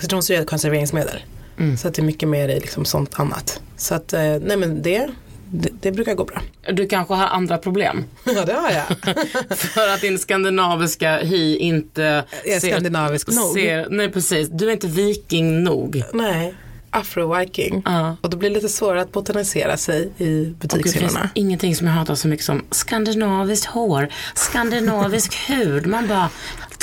[0.00, 1.16] Citronsyra är ett konserveringsmedel.
[1.58, 1.76] Mm.
[1.76, 3.60] Så att det är mycket mer i liksom sånt annat.
[3.76, 5.08] Så att, eh, nej men det,
[5.50, 6.42] det, det brukar gå bra.
[6.72, 8.04] Du kanske har andra problem.
[8.24, 9.16] Ja det har jag.
[9.58, 13.52] För att din skandinaviska hy inte Är skandinavisk nog.
[13.54, 16.02] Ser, nej precis, du är inte viking nog.
[16.12, 16.54] nej,
[16.92, 17.82] afro-viking.
[17.84, 18.16] Ja.
[18.20, 21.30] Och då blir det lite svårare att botanisera sig i Och det finns butikshyllorna.
[21.34, 25.86] ingenting som jag hatar så mycket som skandinaviskt hår, skandinavisk hud.
[25.86, 26.28] Man bara,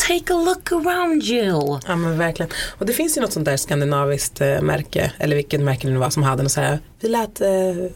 [0.08, 1.80] take a look around you.
[1.88, 2.52] Ja men verkligen.
[2.78, 6.00] Och det finns ju något sånt där skandinaviskt eh, märke, eller vilket märke det nu
[6.00, 7.48] var som hade något så här, vi lät eh,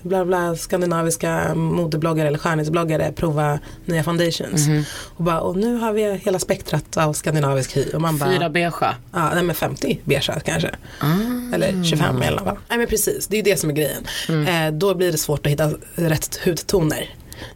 [0.01, 4.67] bla bla skandinaviska modebloggare eller skönhetsbloggare prova nya foundations.
[4.67, 4.83] Mhm.
[5.17, 7.85] Och, bara, och nu har vi hela spektrat av skandinavisk hy.
[7.93, 8.95] Och man bara, Fyra beigea.
[9.13, 10.69] Ja, nej men 50 beigea kanske.
[10.99, 11.55] Ah.
[11.55, 12.57] Eller 25 i alla fall.
[12.69, 14.07] Nej men precis, det är ju det som är grejen.
[14.29, 14.67] Mm.
[14.67, 17.09] Eh, då blir det svårt att hitta rätt hudtoner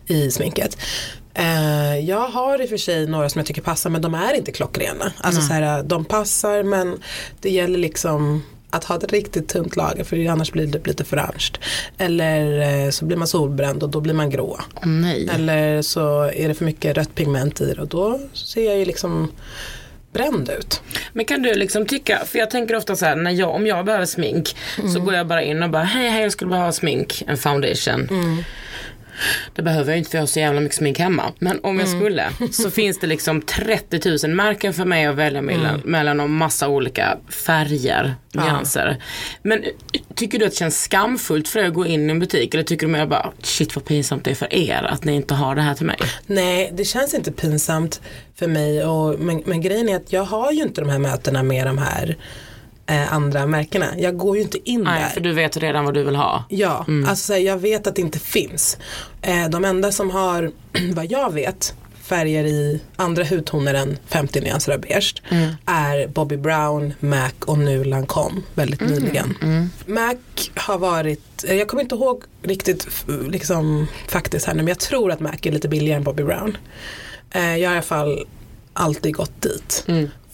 [0.08, 0.78] i sminket.
[1.36, 4.34] Eh, jag har i och för sig några som jag tycker passar men de är
[4.34, 5.14] inte klockrena.
[5.18, 7.00] Alltså så här, de passar men
[7.42, 11.18] det gäller liksom att ha ett riktigt tunt lager för annars blir det lite för
[11.18, 11.52] orange.
[11.98, 14.60] Eller eh, så blir man solbränd och då blir man grå.
[14.84, 15.30] Nej.
[15.34, 18.86] Eller så är det för mycket rött pigment i det och då ser jag ju
[18.86, 19.32] liksom
[20.14, 20.82] bränd ut.
[21.14, 23.86] Men kan du liksom tycka, för jag tänker ofta så här, när jag, om jag
[23.86, 24.56] behöver smink
[24.94, 28.08] så går jag bara in och bara, hej hej jag skulle behöva smink, en foundation.
[29.56, 31.34] Det behöver jag inte för jag har så jävla mycket smink hemma.
[31.40, 35.42] Men om jag skulle så finns det liksom 30 000 märken för mig att välja
[35.42, 38.98] mellan, mellan och massa olika färger, nyanser.
[39.42, 39.70] Men eh,
[40.16, 42.64] tycker du att det känns skamfullt för dig att gå in i en butik eller
[42.64, 45.56] tycker du mer bara shit vad pinsamt det är för er att ni inte har
[45.56, 45.98] det här till mig?
[46.26, 48.02] Nej, det känns inte pinsamt
[48.36, 48.86] för mig.
[48.86, 51.78] Och, men, men grejen är att jag har ju inte de här mötena med de
[51.78, 52.18] här
[52.88, 53.86] eh, andra märkena.
[53.98, 55.10] Jag går ju inte in Nej, där.
[55.10, 56.44] för du vet redan vad du vill ha.
[56.50, 58.78] Ja, alltså så här, jag vet att det inte finns.
[59.22, 60.52] Eh, de enda som har,
[60.94, 65.22] vad jag vet, färger i andra hudtoner än 50 nyanser av beige
[65.66, 69.38] är Bobby Brown, MAC och nu Lancome väldigt nyligen.
[69.86, 70.18] MAC
[70.56, 72.88] har varit, eh, jag kommer inte ihåg riktigt
[73.30, 76.58] liksom faktiskt här nu men jag tror att MAC är lite billigare än Bobby Brown.
[77.32, 78.26] Eh, jag har i alla fall
[78.74, 79.86] alltid gått dit.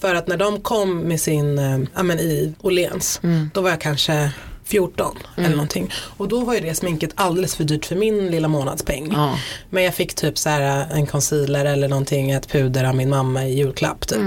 [0.02, 3.22] För att när de kom med sin, eh, ja men i Åhléns,
[3.54, 4.32] då var jag kanske
[4.64, 5.92] 14 eller någonting.
[6.18, 9.12] Och då var ju det sminket alldeles för dyrt för min lilla månadspeng.
[9.12, 9.38] Ja.
[9.70, 13.46] Men jag fick typ så här en concealer eller någonting, ett puder av min mamma
[13.46, 14.20] i julklapp typ.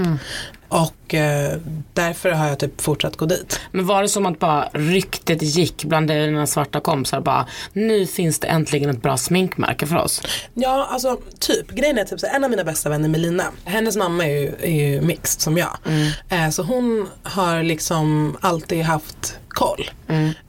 [0.67, 1.57] Och eh,
[1.93, 3.59] därför har jag typ fortsatt gå dit.
[3.71, 8.39] Men var det som att bara ryktet gick bland dina svarta kompisar bara nu finns
[8.39, 10.21] det äntligen ett bra sminkmärke för oss.
[10.53, 11.71] Ja, alltså typ.
[11.71, 14.89] Grejen är typ så en av mina bästa vänner Melina, hennes mamma är ju, är
[14.89, 15.77] ju mixed som jag.
[16.29, 19.89] Eh, så hon har liksom alltid haft koll.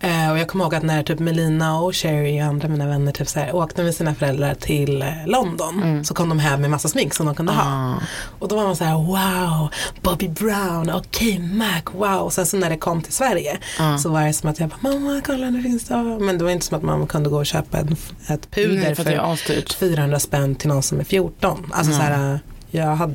[0.00, 3.12] Eh, och jag kommer ihåg att när typ Melina och Sherry och andra mina vänner
[3.12, 6.70] typ så här, åkte med sina föräldrar till eh, London så kom de hem med
[6.70, 7.94] massa smink som de kunde ha.
[8.38, 9.68] Och då var man så här wow,
[10.02, 12.20] Bobby Brown, okej Mac, wow.
[12.20, 13.58] Och sen så när det kom till Sverige
[14.02, 15.96] så var det som att jag bara mamma kolla nu finns det.
[15.96, 17.96] Men det var inte som att mamma kunde gå och köpa en,
[18.28, 19.74] ett puder Nej, för asdyrt.
[19.74, 21.72] 400 spänn till någon som är 14.
[21.74, 22.40] Alltså så här,
[22.70, 23.14] jag hade,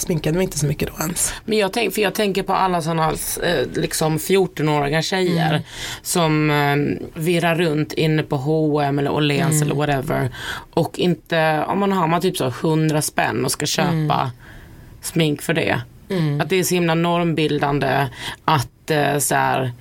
[0.00, 1.34] sminkade mig inte så mycket då ens.
[1.44, 3.10] Men jag, tänk, för jag tänker på alla sådana
[3.42, 5.62] eh, liksom 14-åriga tjejer
[6.02, 10.30] som eh, virrar runt inne på H&M eller Åhléns eller whatever.
[10.72, 14.30] Och inte, om man har man typ så 100 spänn och ska köpa
[15.02, 15.80] smink för det.
[16.40, 18.06] Att det är så himla normbildande
[18.44, 19.72] att eh, så här,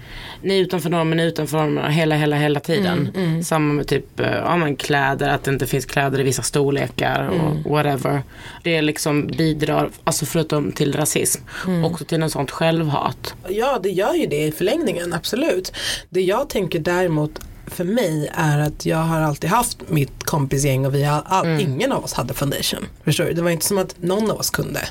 [0.42, 3.10] ni är utanför normen, ni är utanför normen hela, hela, hela tiden.
[3.44, 7.28] Samma med typ eh, ja, men kläder, att det inte finns kläder i vissa storlekar
[7.30, 8.22] och whatever.
[8.64, 11.42] Det liksom bidrar, alltså förutom till rasism,
[11.86, 13.36] också till en sånt självhat.
[13.50, 15.74] Ja, det gör ju det i förlängningen, absolut.
[16.10, 20.96] Det jag tänker däremot för mig är att jag har alltid haft mitt kompisgäng och
[20.96, 22.86] vi har all, ingen av oss hade foundation.
[23.04, 23.34] Förstår du?
[23.34, 24.82] Det var inte som att någon av oss kunde.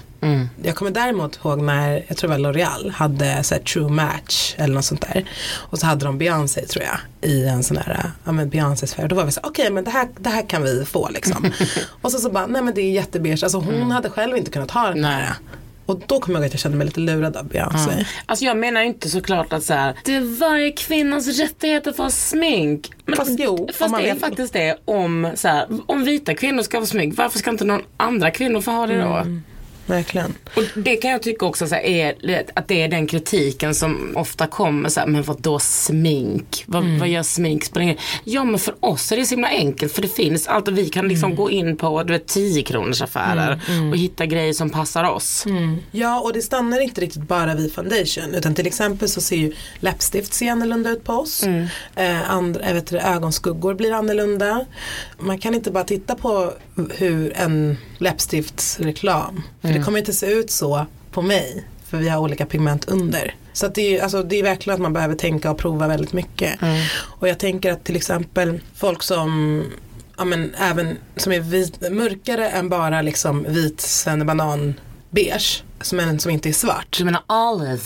[0.62, 4.74] Jag kommer däremot ihåg när, jag tror det var L'Oreal hade så true match eller
[4.74, 5.24] något sånt där.
[5.54, 9.08] Och så hade de Beyoncé tror jag i en sån här, ja men Beyoncés färg.
[9.08, 11.52] Då var vi så okej men det här, det här kan vi få liksom.
[12.02, 13.42] och så så bara, nej men det är jättebeige.
[13.42, 15.34] Alltså hon hade själv inte kunnat ha den här.
[15.86, 18.06] Och då kommer jag ihåg att jag kände mig lite lurad av Beyoncé.
[18.26, 21.96] Alltså jag menar ju inte såklart att så här, det är varje kvinnas rättighet att
[21.96, 22.90] få smink.
[23.04, 26.80] Men, Fast jo, fast det är faktiskt det om, så här, om vita kvinnor ska
[26.80, 29.16] få smink, varför ska inte någon andra kvinnor få ha det då?
[29.16, 29.42] Mm.
[29.86, 30.34] Verkligen.
[30.56, 34.12] Och det kan jag tycka också så här, är, att det är den kritiken som
[34.16, 36.64] ofta kommer så här, men vad då smink?
[36.66, 36.98] Vad, Mm.
[36.98, 37.64] vad gör smink?
[37.64, 40.78] Spelar Ja men för oss är det så himla enkelt för det finns allt och
[40.78, 41.36] vi kan liksom Mm.
[41.36, 45.46] gå in på du vet, 10 kronors affärer och hitta grejer som passar oss.
[45.46, 45.76] Mm.
[45.90, 49.52] Ja och det stannar inte riktigt bara vid foundation utan till exempel så ser ju
[49.80, 51.42] läppstift ser annorlunda ut på oss.
[51.96, 54.64] Eh, andra, vet, ögonskuggor blir annorlunda.
[55.18, 56.52] Man kan inte bara titta på
[56.90, 59.42] hur en läppstiftsreklam,
[59.74, 63.34] för det kommer inte se ut så på mig för vi har olika pigment under.
[63.52, 66.12] Så att det, är, alltså, det är verkligen att man behöver tänka och prova väldigt
[66.12, 66.58] mycket.
[66.96, 69.64] Och jag tänker att till exempel folk som
[70.16, 74.74] ja, men, även som är vit, mörkare än bara liksom vit svennebanan
[75.10, 75.62] beige.
[75.80, 76.98] Som, en, som inte är svart.
[76.98, 77.80] Du menar olive?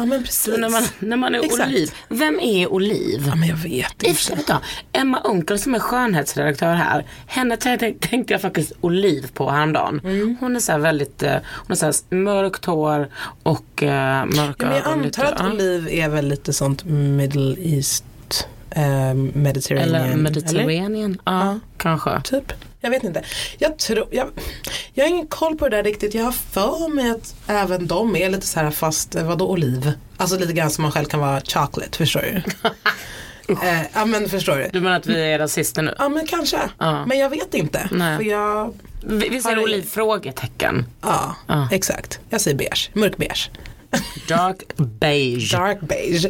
[0.00, 0.58] Ja men precis.
[0.58, 1.68] När man, när man är Exakt.
[1.68, 1.90] oliv.
[2.08, 3.24] Vem är oliv?
[3.26, 4.56] Ja men jag vet inte.
[4.92, 7.04] Emma Unkel som är skönhetsredaktör här.
[7.26, 10.00] Henne tänkte, jag faktiskt oliv på häromdagen.
[10.04, 10.36] Mm.
[10.40, 13.08] Hon är så väldigt, eh, hon har så här mörkt hår
[13.42, 15.02] och uh, mörka Ja, men jag ögon.
[15.02, 15.52] lite, antar att ja.
[15.52, 18.04] oliv är väl lite sånt middle east
[18.70, 19.94] eh, mediterranean.
[19.94, 21.20] Eller Mediterranean.
[21.24, 21.58] Ja, Ja.
[21.76, 22.20] kanske.
[22.24, 22.52] Typ.
[22.80, 23.24] Jag vet inte.
[23.58, 24.28] Jag tror, jag,
[24.94, 26.14] jag har ingen koll på det där riktigt.
[26.14, 29.92] Jag har för mig att även de är lite så här fast, eh, vadå oliv?
[30.16, 32.42] Alltså lite grann som man själv kan vara chocolate, förstår du?
[33.68, 34.68] eh, ja men förstår du?
[34.72, 35.94] Du menar att vi är rasister nu?
[35.98, 36.60] Ja men kanske.
[36.78, 37.06] Ja.
[37.06, 37.88] Men jag vet inte.
[37.90, 38.16] Nej.
[38.16, 39.82] För jag, Vi, vi ser Har du- oliv?
[39.90, 40.84] Frågetecken.
[41.00, 41.68] ja, Ja.
[41.72, 42.20] exakt.
[42.30, 43.50] Jag säger beige, mörkbeige.
[44.28, 45.52] Dark beige.
[45.52, 46.26] Dark beige.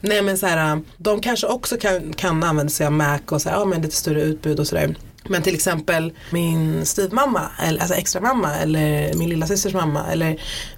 [0.00, 3.48] Nej men så här, de kanske också kan, kan använda sig av Mac och så
[3.48, 4.94] här, ja, men lite större utbud och sådär.
[5.28, 10.30] Men till exempel min styvmamma, eller alltså extra mamma eller min lilla systers mamma eller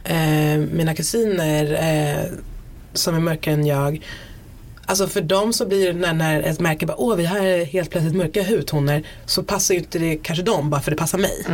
[0.05, 2.31] eh, mina kusiner eh,
[2.93, 4.03] som är mörkare än jag.
[4.89, 7.91] Alltså för dem så blir det när, när ett märke bara, åh vi har helt
[7.91, 11.45] plötsligt mörka hudtoner så passar ju inte det kanske dem bara för det passar mig.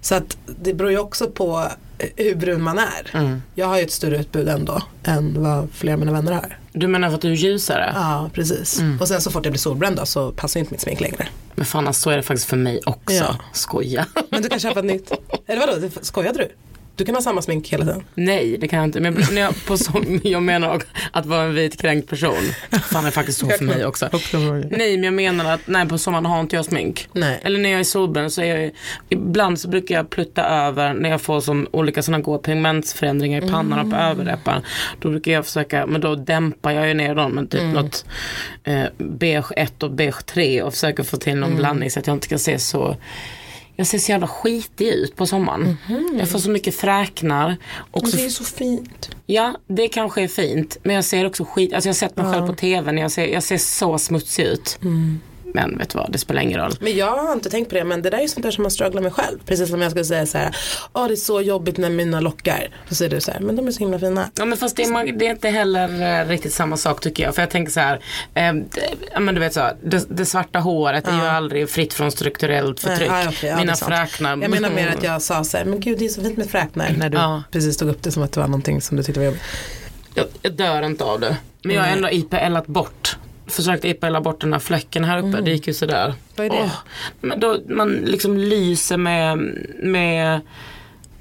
[0.00, 3.40] Så att det beror ju också på eh, hur brun man är.
[3.54, 6.58] Jag har ju ett större utbud ändå än vad flera av mina vänner har.
[6.72, 7.92] Du menar för att du är ljusare?
[7.94, 8.80] Ja, precis.
[9.00, 11.28] Och sen så fort jag blir solbränd då, så passar inte mitt smink längre.
[11.54, 13.14] Men fan alltså, så är det faktiskt för mig också.
[13.14, 13.36] Ja.
[13.52, 14.06] Skoja.
[14.30, 15.10] Men du kan köpa ett nytt.
[15.46, 16.48] Eller vadå, det- skojade du?
[16.98, 18.04] Du kan ha samma smink hela tiden.
[18.14, 19.00] Nej, det kan jag inte.
[19.00, 20.82] Men jag, när jag, på så, jag menar
[21.12, 22.52] att vara en vit kränkt person.
[22.82, 24.08] Fan det är faktiskt så för mig också.
[24.70, 27.08] Nej, men jag menar att nej, på sommaren har inte jag smink.
[27.12, 27.40] Nej.
[27.42, 28.70] Eller när jag är solbränd så är jag
[29.08, 33.48] ibland så brukar jag plutta över när jag får som olika sådana goda pigmentsförändringar i
[33.48, 34.62] pannan och på överläppen.
[35.00, 38.04] Då brukar jag försöka, men då dämpar jag ju ner dem med typ något
[38.64, 42.16] eh, beige 1 och beige 3 och försöker få till någon blandning så att jag
[42.16, 42.96] inte ska se så
[43.78, 45.76] jag ser så jävla skitig ut på sommaren.
[46.18, 47.56] Jag får så mycket fräknar.
[47.90, 49.10] Och så det är så fint.
[49.26, 50.76] Ja, det kanske är fint.
[50.82, 53.10] Men jag ser också skit, alltså jag har sett mig själv på tv när jag
[53.10, 54.78] ser, jag ser så smutsig ut.
[55.54, 56.72] Men vet du vad, det spelar ingen roll.
[56.80, 58.62] Men jag har inte tänkt på det, men det där är ju sånt där som
[58.62, 59.38] man strugglar med själv.
[59.46, 60.56] Precis som jag skulle säga så här,
[60.92, 62.68] åh det är så jobbigt när mina lockar.
[62.88, 64.30] Så säger du så här, men de är så himla fina.
[64.38, 67.34] Ja men fast det är, det är inte heller eh, riktigt samma sak tycker jag.
[67.34, 67.94] För jag tänker så här,
[68.34, 68.80] eh, det,
[69.12, 72.80] ja, men du vet så, det, det svarta håret är ju aldrig fritt från strukturellt
[72.80, 73.10] förtryck.
[73.10, 74.30] Nej, ja, det är Mina fräknar.
[74.36, 76.50] Jag menar mer att jag sa så här, men gud det är så fint med
[76.50, 76.90] fräknar.
[76.98, 77.42] När du Ja.
[77.52, 79.42] precis tog upp det som att det var någonting som du tyckte var jobbigt.
[80.14, 81.36] jag, jag dör inte av det.
[81.62, 83.16] Men jag har ändå IPLat bort.
[83.48, 85.40] Försökt IPLa bort den här fläcken här uppe.
[85.40, 86.04] Det gick ju sådär.
[86.04, 86.16] Mm.
[86.36, 86.56] Vad är det?
[86.62, 86.72] Åh,
[87.20, 89.38] men då, man liksom lyser med,
[89.82, 90.40] med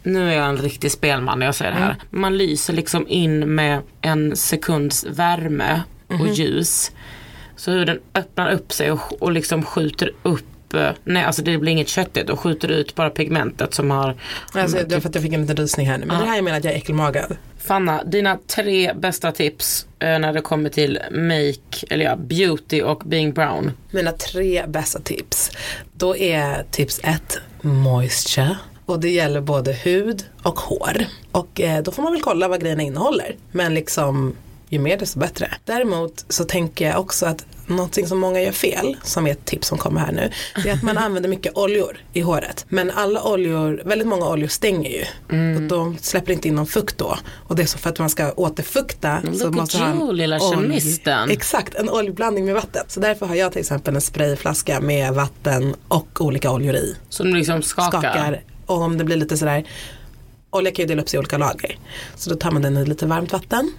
[0.03, 1.89] nu är jag en riktig spelman när jag säger det Mm.
[1.89, 1.97] här.
[2.09, 6.91] Man lyser liksom in med en sekunds värme och ljus.
[7.55, 10.45] Så hur den öppnar upp sig och, och liksom skjuter upp
[11.03, 14.15] Nej alltså det blir inget köttigt och skjuter ut bara pigmentet som har
[14.51, 16.05] Alltså, det var för att jag fick en liten rysning här nu.
[16.05, 17.37] Men det här jag menar att jag är äckelmagad.
[17.57, 23.03] Fanna, dina tre bästa tips eh, när det kommer till make, eller ja, beauty och
[23.05, 23.71] being brown.
[23.91, 25.51] Mina tre bästa tips.
[25.93, 28.57] Då är tips ett moisture.
[28.85, 31.05] Och det gäller både hud och hår.
[31.31, 33.35] Och eh, då får man väl kolla vad grejerna innehåller.
[33.51, 34.35] Men liksom
[34.69, 35.53] ju mer desto bättre.
[35.65, 39.67] Däremot så tänker jag också att någonting som många gör fel, som är ett tips
[39.67, 40.31] som kommer här nu,
[40.63, 42.65] det är att man använder mycket oljor i håret.
[42.69, 45.05] Men alla oljor, väldigt många oljor stänger ju.
[45.55, 47.17] Och de släpper inte in någon fukt då.
[47.47, 49.21] Och det är så för att man ska återfukta.
[49.37, 51.31] så Look måste ha en you, lilla kemisten.
[51.31, 52.85] Exakt, en oljeblandning med vatten.
[52.87, 56.95] Så därför har jag till exempel en sprayflaska med vatten och olika oljor i.
[57.09, 57.89] Som du liksom skakar.
[57.99, 58.43] Skakar.
[58.65, 59.67] Och om det blir lite sådär,
[60.49, 61.77] olja kan ju dela upp sig i olika lager.
[62.15, 63.71] Så då tar man den i lite varmt vatten,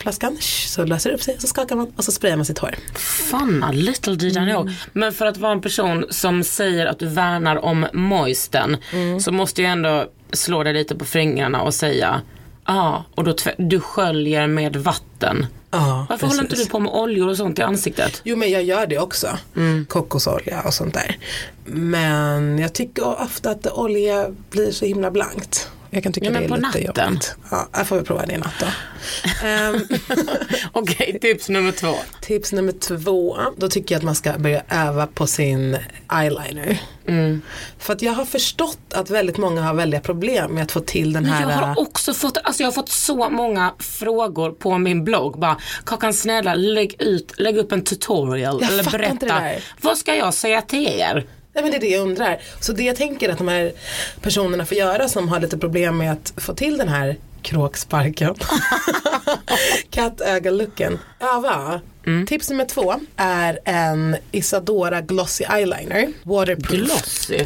[0.00, 2.74] flaskan, så löser det upp sig, så skakar man och så sprayar man sitt hår.
[3.30, 4.70] Fanna, little did I know.
[4.92, 8.76] Men för att vara en person som säger att du värnar om moisten
[9.20, 12.20] så måste jag ändå slå dig lite på fingrarna och säga
[12.66, 15.46] Ja, och då du sköljer med vatten.
[15.70, 16.66] Ja, Varför håller inte precis.
[16.66, 18.20] du på med oljor och sånt i ansiktet?
[18.24, 19.38] Jo men jag gör det också.
[19.88, 21.16] Kokosolja och sånt där.
[21.64, 25.70] Men jag tycker ofta att olja blir så himla blankt.
[25.92, 27.06] Jag kan tycka Ja, det men är på lite natten.
[27.12, 27.34] jobbigt.
[27.50, 28.66] Ja, jag får väl prova det i natt då.
[29.46, 29.80] Ehm,
[30.72, 31.94] Okej, tips nummer två.
[32.22, 35.78] tips nummer två, då tycker jag att man ska börja öva på sin
[36.20, 36.78] eyeliner.
[37.06, 37.42] Mm.
[37.78, 41.12] För att jag har förstått att väldigt många har väldiga problem med att få till
[41.12, 44.78] den Men här jag har också fått, alltså jag har fått så många frågor på
[44.78, 45.38] min blogg.
[45.38, 49.42] Bara, Kakan snälla lägg, ut, lägg upp en tutorial Jag eller berätta.
[49.80, 51.26] Vad ska jag säga till er?
[51.52, 52.40] Nej men det är det jag undrar.
[52.60, 53.72] Så det jag tänker att de här
[54.20, 58.34] personerna får göra som har lite problem med att få till den här kråksparken.
[59.90, 60.98] Kattöga-looken.
[61.20, 61.80] Öva.
[62.06, 62.26] Mm.
[62.26, 66.12] Tips nummer två är en Isadora Glossy Eyeliner.
[66.22, 66.70] Waterproof.
[66.70, 67.44] Glossy.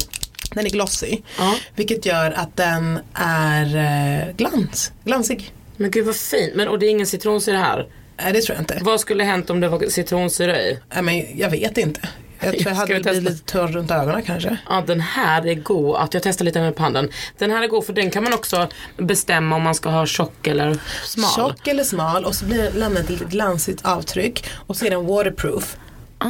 [0.53, 1.17] Den är glossy.
[1.37, 1.55] Ja.
[1.75, 4.91] Vilket gör att den är eh, glans.
[5.03, 5.53] glansig.
[5.77, 6.55] Men gud vad fint.
[6.55, 7.87] Men och det är ingen citronsyra här.
[8.23, 8.79] Nej det tror jag inte.
[8.81, 10.79] Vad skulle hänt om det var citronsyra i?
[10.93, 12.01] Nej, men jag vet inte.
[12.45, 14.57] Jag tror jag hade vi blivit lite torr runt ögonen kanske.
[14.69, 17.09] Ja den här är god, att jag testar lite med handen.
[17.37, 18.67] Den här är god för den kan man också
[18.97, 21.29] bestämma om man ska ha tjock eller smal.
[21.35, 25.05] Tjock eller smal och så blir lämnar ett lite glansigt avtryck och så är den
[25.05, 25.77] waterproof.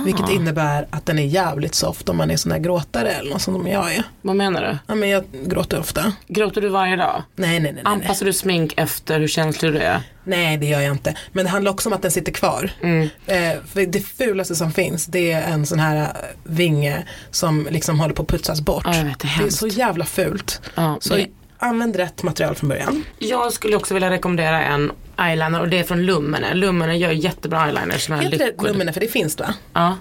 [0.06, 3.42] Vilket innebär att den är jävligt soft om man är sån där gråtare eller något
[3.42, 4.04] som jag är.
[4.22, 4.78] Vad menar du?
[4.88, 6.14] Ja men jag gråter ofta.
[6.28, 7.24] Gråter du varje dag?
[7.36, 7.74] Nej nej nej.
[7.74, 7.94] nej, nej.
[7.94, 10.02] Anpassar du smink efter hur känslig du är?
[10.24, 11.16] Nej det gör jag inte.
[11.32, 12.72] Men det handlar också om att den sitter kvar.
[12.82, 16.08] Eh, för det fulaste som finns det är en sån här eh,
[16.44, 18.84] vinge som liksom håller på att putsas bort.
[18.86, 20.62] Ja, vet, det är det är så jävla fult.
[20.76, 21.28] Ja, så det-
[21.58, 23.04] använd rätt material från början.
[23.20, 26.54] Jag skulle också vilja rekommendera en eyeliner och det är från Lumene.
[26.54, 28.64] Lumene gör jättebra eyeliner som är Heter det.
[28.64, 29.54] Lumene för det finns va?
[29.74, 29.98] Ja.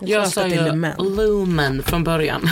[0.00, 0.92] Jag sa ju Lumen.
[0.98, 2.50] Lumen från början.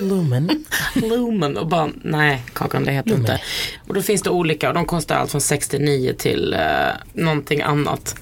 [0.00, 0.64] Lumen.
[0.94, 3.40] Lumen och bara nej Kakan det heter inte.
[3.88, 8.14] Och då finns det olika och de kostar allt från 69 till uh, någonting annat.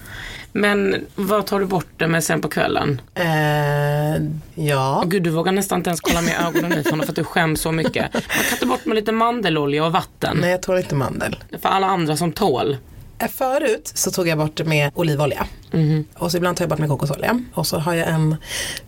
[0.53, 3.01] Men vad tar du bort det med sen på kvällen?
[3.15, 4.23] Eh,
[4.67, 5.01] ja.
[5.03, 7.25] Åh gud du vågar nästan inte ens kolla med ögonen i honom för att du
[7.25, 8.15] skäms så mycket.
[8.15, 10.37] Man kan ta bort med lite mandelolja och vatten.
[10.41, 11.37] Nej jag tål inte mandel.
[11.63, 12.77] För alla andra som tål.
[13.19, 15.47] Eh, Förut så tog jag bort det med olivolja.
[16.15, 17.45] Och så ibland tar jag bort med kokosolja.
[17.55, 18.37] Och så har jag en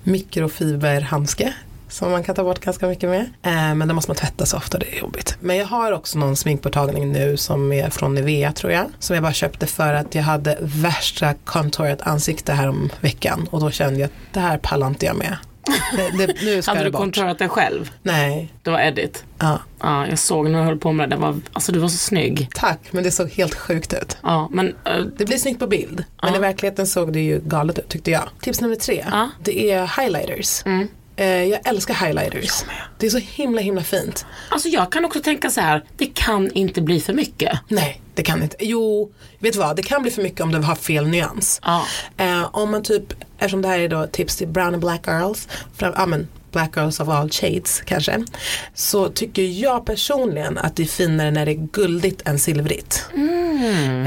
[0.02, 1.54] mikrofiberhandske.
[1.93, 3.20] Som man kan ta bort ganska mycket med.
[3.43, 5.36] Eh, men den måste man tvätta så ofta, det är jobbigt.
[5.40, 8.86] Men jag har också någon sminkborttagning nu som är från Nivea tror jag.
[8.99, 13.49] Som jag bara köpte för att jag hade värsta contourat ansikte här om veckan.
[13.51, 15.36] Och då kände jag att det här pallar inte jag med.
[15.97, 17.01] Det, det, nu ska Hade det du bort.
[17.01, 17.90] konturat dig själv?
[18.03, 19.24] Nej, Det var Edit.
[19.38, 19.59] ja.
[19.80, 21.16] Ja, jag såg när du höll på med det.
[21.16, 22.49] det var, alltså du var så snygg.
[22.55, 22.78] tack.
[22.90, 24.16] Men det såg helt sjukt ut.
[24.22, 26.36] Ja, men eh, Det blir snyggt på bild, men Ja.
[26.36, 28.22] i verkligheten såg det ju galet ut tyckte jag.
[28.40, 29.28] Tips nummer tre, Ja.
[29.43, 30.62] det är highlighters.
[30.66, 30.88] Mm.
[31.16, 32.64] Eh, jag älskar highlighters.
[32.98, 34.26] Det är så himla himla fint.
[34.48, 35.84] alltså jag kan också tänka så här.
[35.96, 37.58] Det kan inte bli för mycket.
[37.68, 38.56] Nej, det kan inte.
[38.60, 41.60] Jo, vet du vad, det kan bli för mycket om du har fel nyans.
[41.64, 41.84] Ja.
[42.16, 45.48] Eh, om man typ, eftersom det här är då tips till brown and black girls,
[45.76, 48.24] fram, ja, men black girls of all shades kanske.
[48.74, 53.07] Så tycker jag personligen att det är finare när det är guldigt än silvrigt.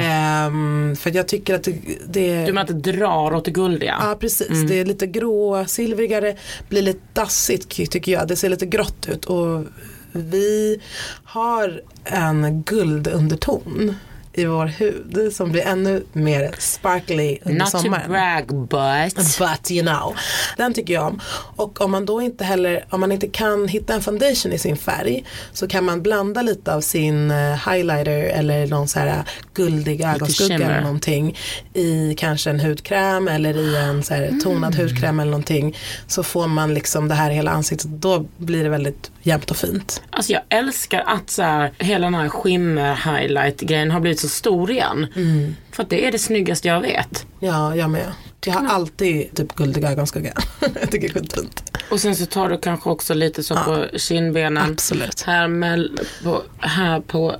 [0.01, 1.75] Ehm, för jag tycker att det,
[2.07, 2.45] det Mm.
[2.45, 3.95] Du menar att det drar åt det guldiga?
[3.99, 6.35] Ja precis, det är lite grå, silvrigare,
[6.69, 8.27] blir lite dassigt tycker jag.
[8.27, 9.65] Det ser lite grått ut och
[10.11, 10.81] vi
[11.23, 13.95] har en guldunderton
[14.37, 18.03] i vår hud som blir ännu mer sparkly under Not sommaren.
[18.03, 19.37] to brag but.
[19.39, 20.15] But you know.
[20.57, 21.21] Den tycker jag om.
[21.55, 24.77] Och om man då inte heller, om man inte kan hitta en foundation i sin
[24.77, 29.23] färg så kan man blanda lite av sin eh, highlighter eller någon så här
[29.53, 31.37] guldig ögonskugga eller någonting
[31.73, 35.77] i kanske en hudkräm eller i en så här tonad hudkräm eller någonting
[36.07, 40.01] så får man liksom det här hela ansiktet då blir det väldigt jämnt och fint.
[40.09, 44.35] Alltså jag älskar att så här, hela den här skimmer highlight grejen har blivit så
[44.35, 45.07] stor igen.
[45.15, 45.55] Mm.
[45.71, 47.25] För att det är det snyggaste jag vet.
[47.39, 48.11] Ja, jag med.
[48.45, 50.33] Jag har alltid typ guldig ögonskugga.
[50.59, 51.63] jag tycker det är skitfint.
[51.89, 54.71] Och sen så tar du kanske också lite så på kindbenen.
[54.71, 55.21] Absolut.
[55.21, 55.89] Här, med,
[56.23, 57.35] på, här på,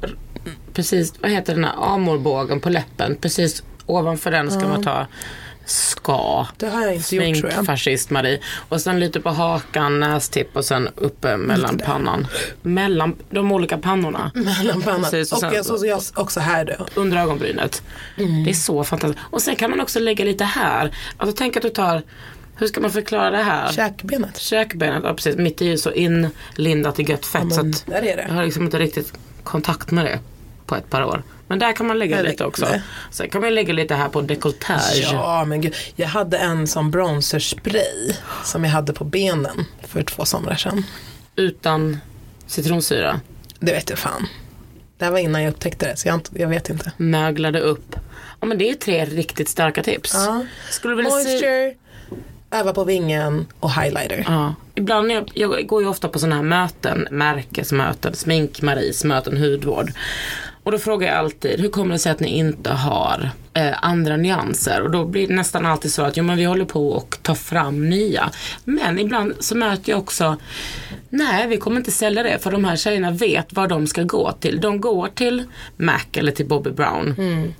[0.73, 3.15] precis, vad heter den här amorbågen på läppen.
[3.21, 5.07] Precis ovanför den ska man ta
[5.65, 6.47] ska.
[6.57, 7.53] Det har jag inte gjort tror jag.
[7.53, 8.39] Sminkfascist Marie.
[8.69, 12.27] Och sen lite på hakan, nästipp och sen uppe mellan pannan.
[12.61, 14.31] Mellan de olika pannorna.
[14.33, 15.01] Mellan pannan.
[15.03, 17.01] Precis, och och sen- så, så jag också här då.
[17.01, 17.83] Under ögonbrynet.
[18.17, 18.43] Mm.
[18.43, 19.25] Det är så fantastiskt.
[19.31, 20.95] Och sen kan man också lägga lite här.
[21.17, 22.01] Alltså tänk att du tar,
[22.55, 23.71] hur ska man förklara det här?
[23.71, 24.37] Käkbenet.
[24.37, 25.35] Käkbenet, ja precis.
[25.35, 28.25] Mitt är ju så inlindat i gött fett så men att där är det.
[28.27, 29.13] jag har liksom inte riktigt
[29.43, 30.19] kontakt med det
[30.65, 31.23] på ett par år.
[31.47, 32.67] Men där kan man lägga lite också.
[33.11, 35.09] Sen kan man lägga lite här på dekolletage.
[35.11, 35.75] Ja men gud.
[35.95, 38.13] Jag hade en sån bronzerspray
[38.43, 40.83] som jag hade på benen för två somrar sedan.
[41.35, 41.97] Utan
[42.47, 43.19] citronsyra.
[43.59, 44.27] Det vet jag fan.
[44.97, 46.91] Det här var innan jag upptäckte det så jag, jag vet inte.
[46.97, 47.95] Möglade upp.
[48.39, 50.13] Ja men det är tre riktigt starka tips.
[50.13, 50.45] Ja.
[50.69, 51.11] Skulle vilja.
[51.11, 51.73] Moisture,
[52.51, 54.23] öva på vingen och highlighter.
[54.27, 54.55] Ja.
[54.75, 59.91] Ibland, jag, jag går ju ofta på sådana här möten, märkesmöten, smink-Maries möten, hudvård.
[60.65, 64.17] Och då frågar jag alltid, hur kommer det sig att ni inte har eh, andra
[64.17, 64.81] nyanser?
[64.81, 67.35] Och då blir det nästan alltid så att, jo men vi håller på och tar
[67.35, 68.29] fram nya.
[68.63, 70.37] Men ibland så möter jag också,
[71.09, 74.31] nej vi kommer inte sälja det för de här tjejerna vet vad de ska gå
[74.31, 74.61] till.
[74.61, 75.43] De går till
[75.77, 77.15] Mac eller till Bobby Brown.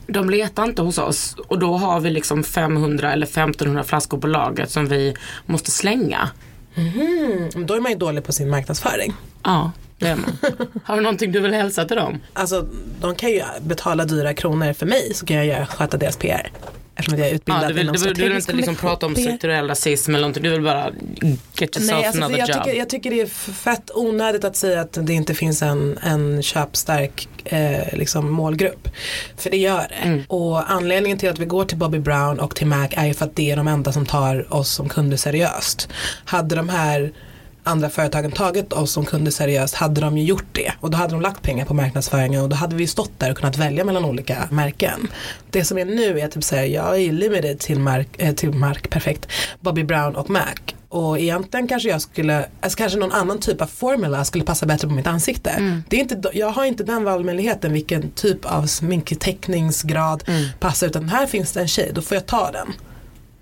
[0.08, 4.28] De letar inte hos oss och då har vi liksom 500 eller 1500 flaskor på
[4.28, 5.14] lagret som vi
[5.45, 6.30] måste slänga.
[6.76, 9.14] Mm, Då är man ju dålig på sin marknadsföring.
[9.43, 10.38] Ja, det är man.
[10.84, 12.20] Har du någonting du vill hälsa till dem?
[12.34, 12.68] Alltså
[13.02, 16.52] de kan ju betala dyra kronor för mig så kan jag sköta deras PR.
[16.98, 19.06] Eftersom jag är utbildad Ja, du, vill, inom du, vill, du vill inte liksom prata
[19.06, 20.43] om strukturell rasism eller någonting.
[20.43, 20.91] Du vill bara
[21.54, 22.64] get yourself Nej, alltså, another jag, job.
[22.64, 26.43] tycker, jag tycker det är fett onödigt att säga att det inte finns en, en
[26.43, 28.89] köpstark eh, liksom målgrupp.
[29.38, 29.96] För det gör det.
[29.96, 30.24] Mm.
[30.28, 33.26] Och anledningen till att vi går till Bobby Brown och till Mac är ju för
[33.26, 35.89] att det är de enda som tar oss som kunder seriöst.
[36.26, 37.12] Hade de här
[37.66, 41.13] andra företagen tagit oss som kunder seriöst hade de ju gjort det och då hade
[41.13, 44.05] de lagt pengar på marknadsföringen och då hade vi stått där och kunnat välja mellan
[44.05, 45.07] olika märken.
[45.49, 48.89] Det som är nu är typ såhär, jag är limited till Mark, eh, till Mark,
[48.89, 49.28] perfekt,
[49.59, 50.55] Bobby Brown och Mac
[50.89, 54.88] och egentligen kanske jag skulle, alltså kanske någon annan typ av formula skulle passa bättre
[54.88, 55.82] på mitt ansikte.
[55.89, 60.24] Det är inte, jag har inte den valmöjligheten vilken typ av sminktäckningsgrad
[60.59, 62.74] passar utan här finns det en tjej, då får jag ta den.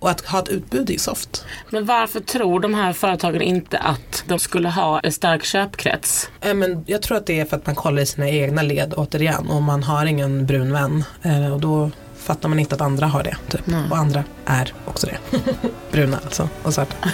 [0.03, 1.45] Och att ha ett utbud är soft.
[1.69, 6.29] Men varför tror de här företagen inte att de skulle ha en stark köpkrets?
[6.41, 8.93] Eh, Men jag tror att det är för att man kollar i sina egna led
[8.97, 11.03] återigen och man har ingen brun vän.
[11.21, 13.37] Eh, Och då fattar man inte att andra har det.
[13.49, 13.61] Typ.
[13.91, 15.17] Och andra är också det.
[15.91, 16.95] Bruna alltså och svarta.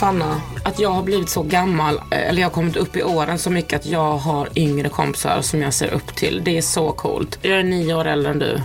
[0.00, 3.38] Fanna, att jag har blivit så gammal, eh, eller jag har kommit upp i åren
[3.38, 6.40] så mycket att jag har yngre kompisar som jag ser upp till.
[6.44, 7.38] Det är så coolt.
[7.42, 8.60] Jag är nio år äldre än du.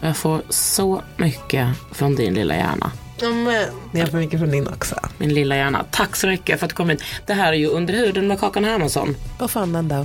[0.00, 2.92] Jag får så mycket från din lilla hjärna.
[3.20, 4.94] Ja, men ni har för mycket från din också.
[5.18, 5.84] Min lilla hjärna.
[5.90, 7.02] Tack så mycket för att du kom hit.
[7.26, 9.16] Det här är ju Under huden med Kakan Hermansson.
[9.38, 10.04] Vad fan den där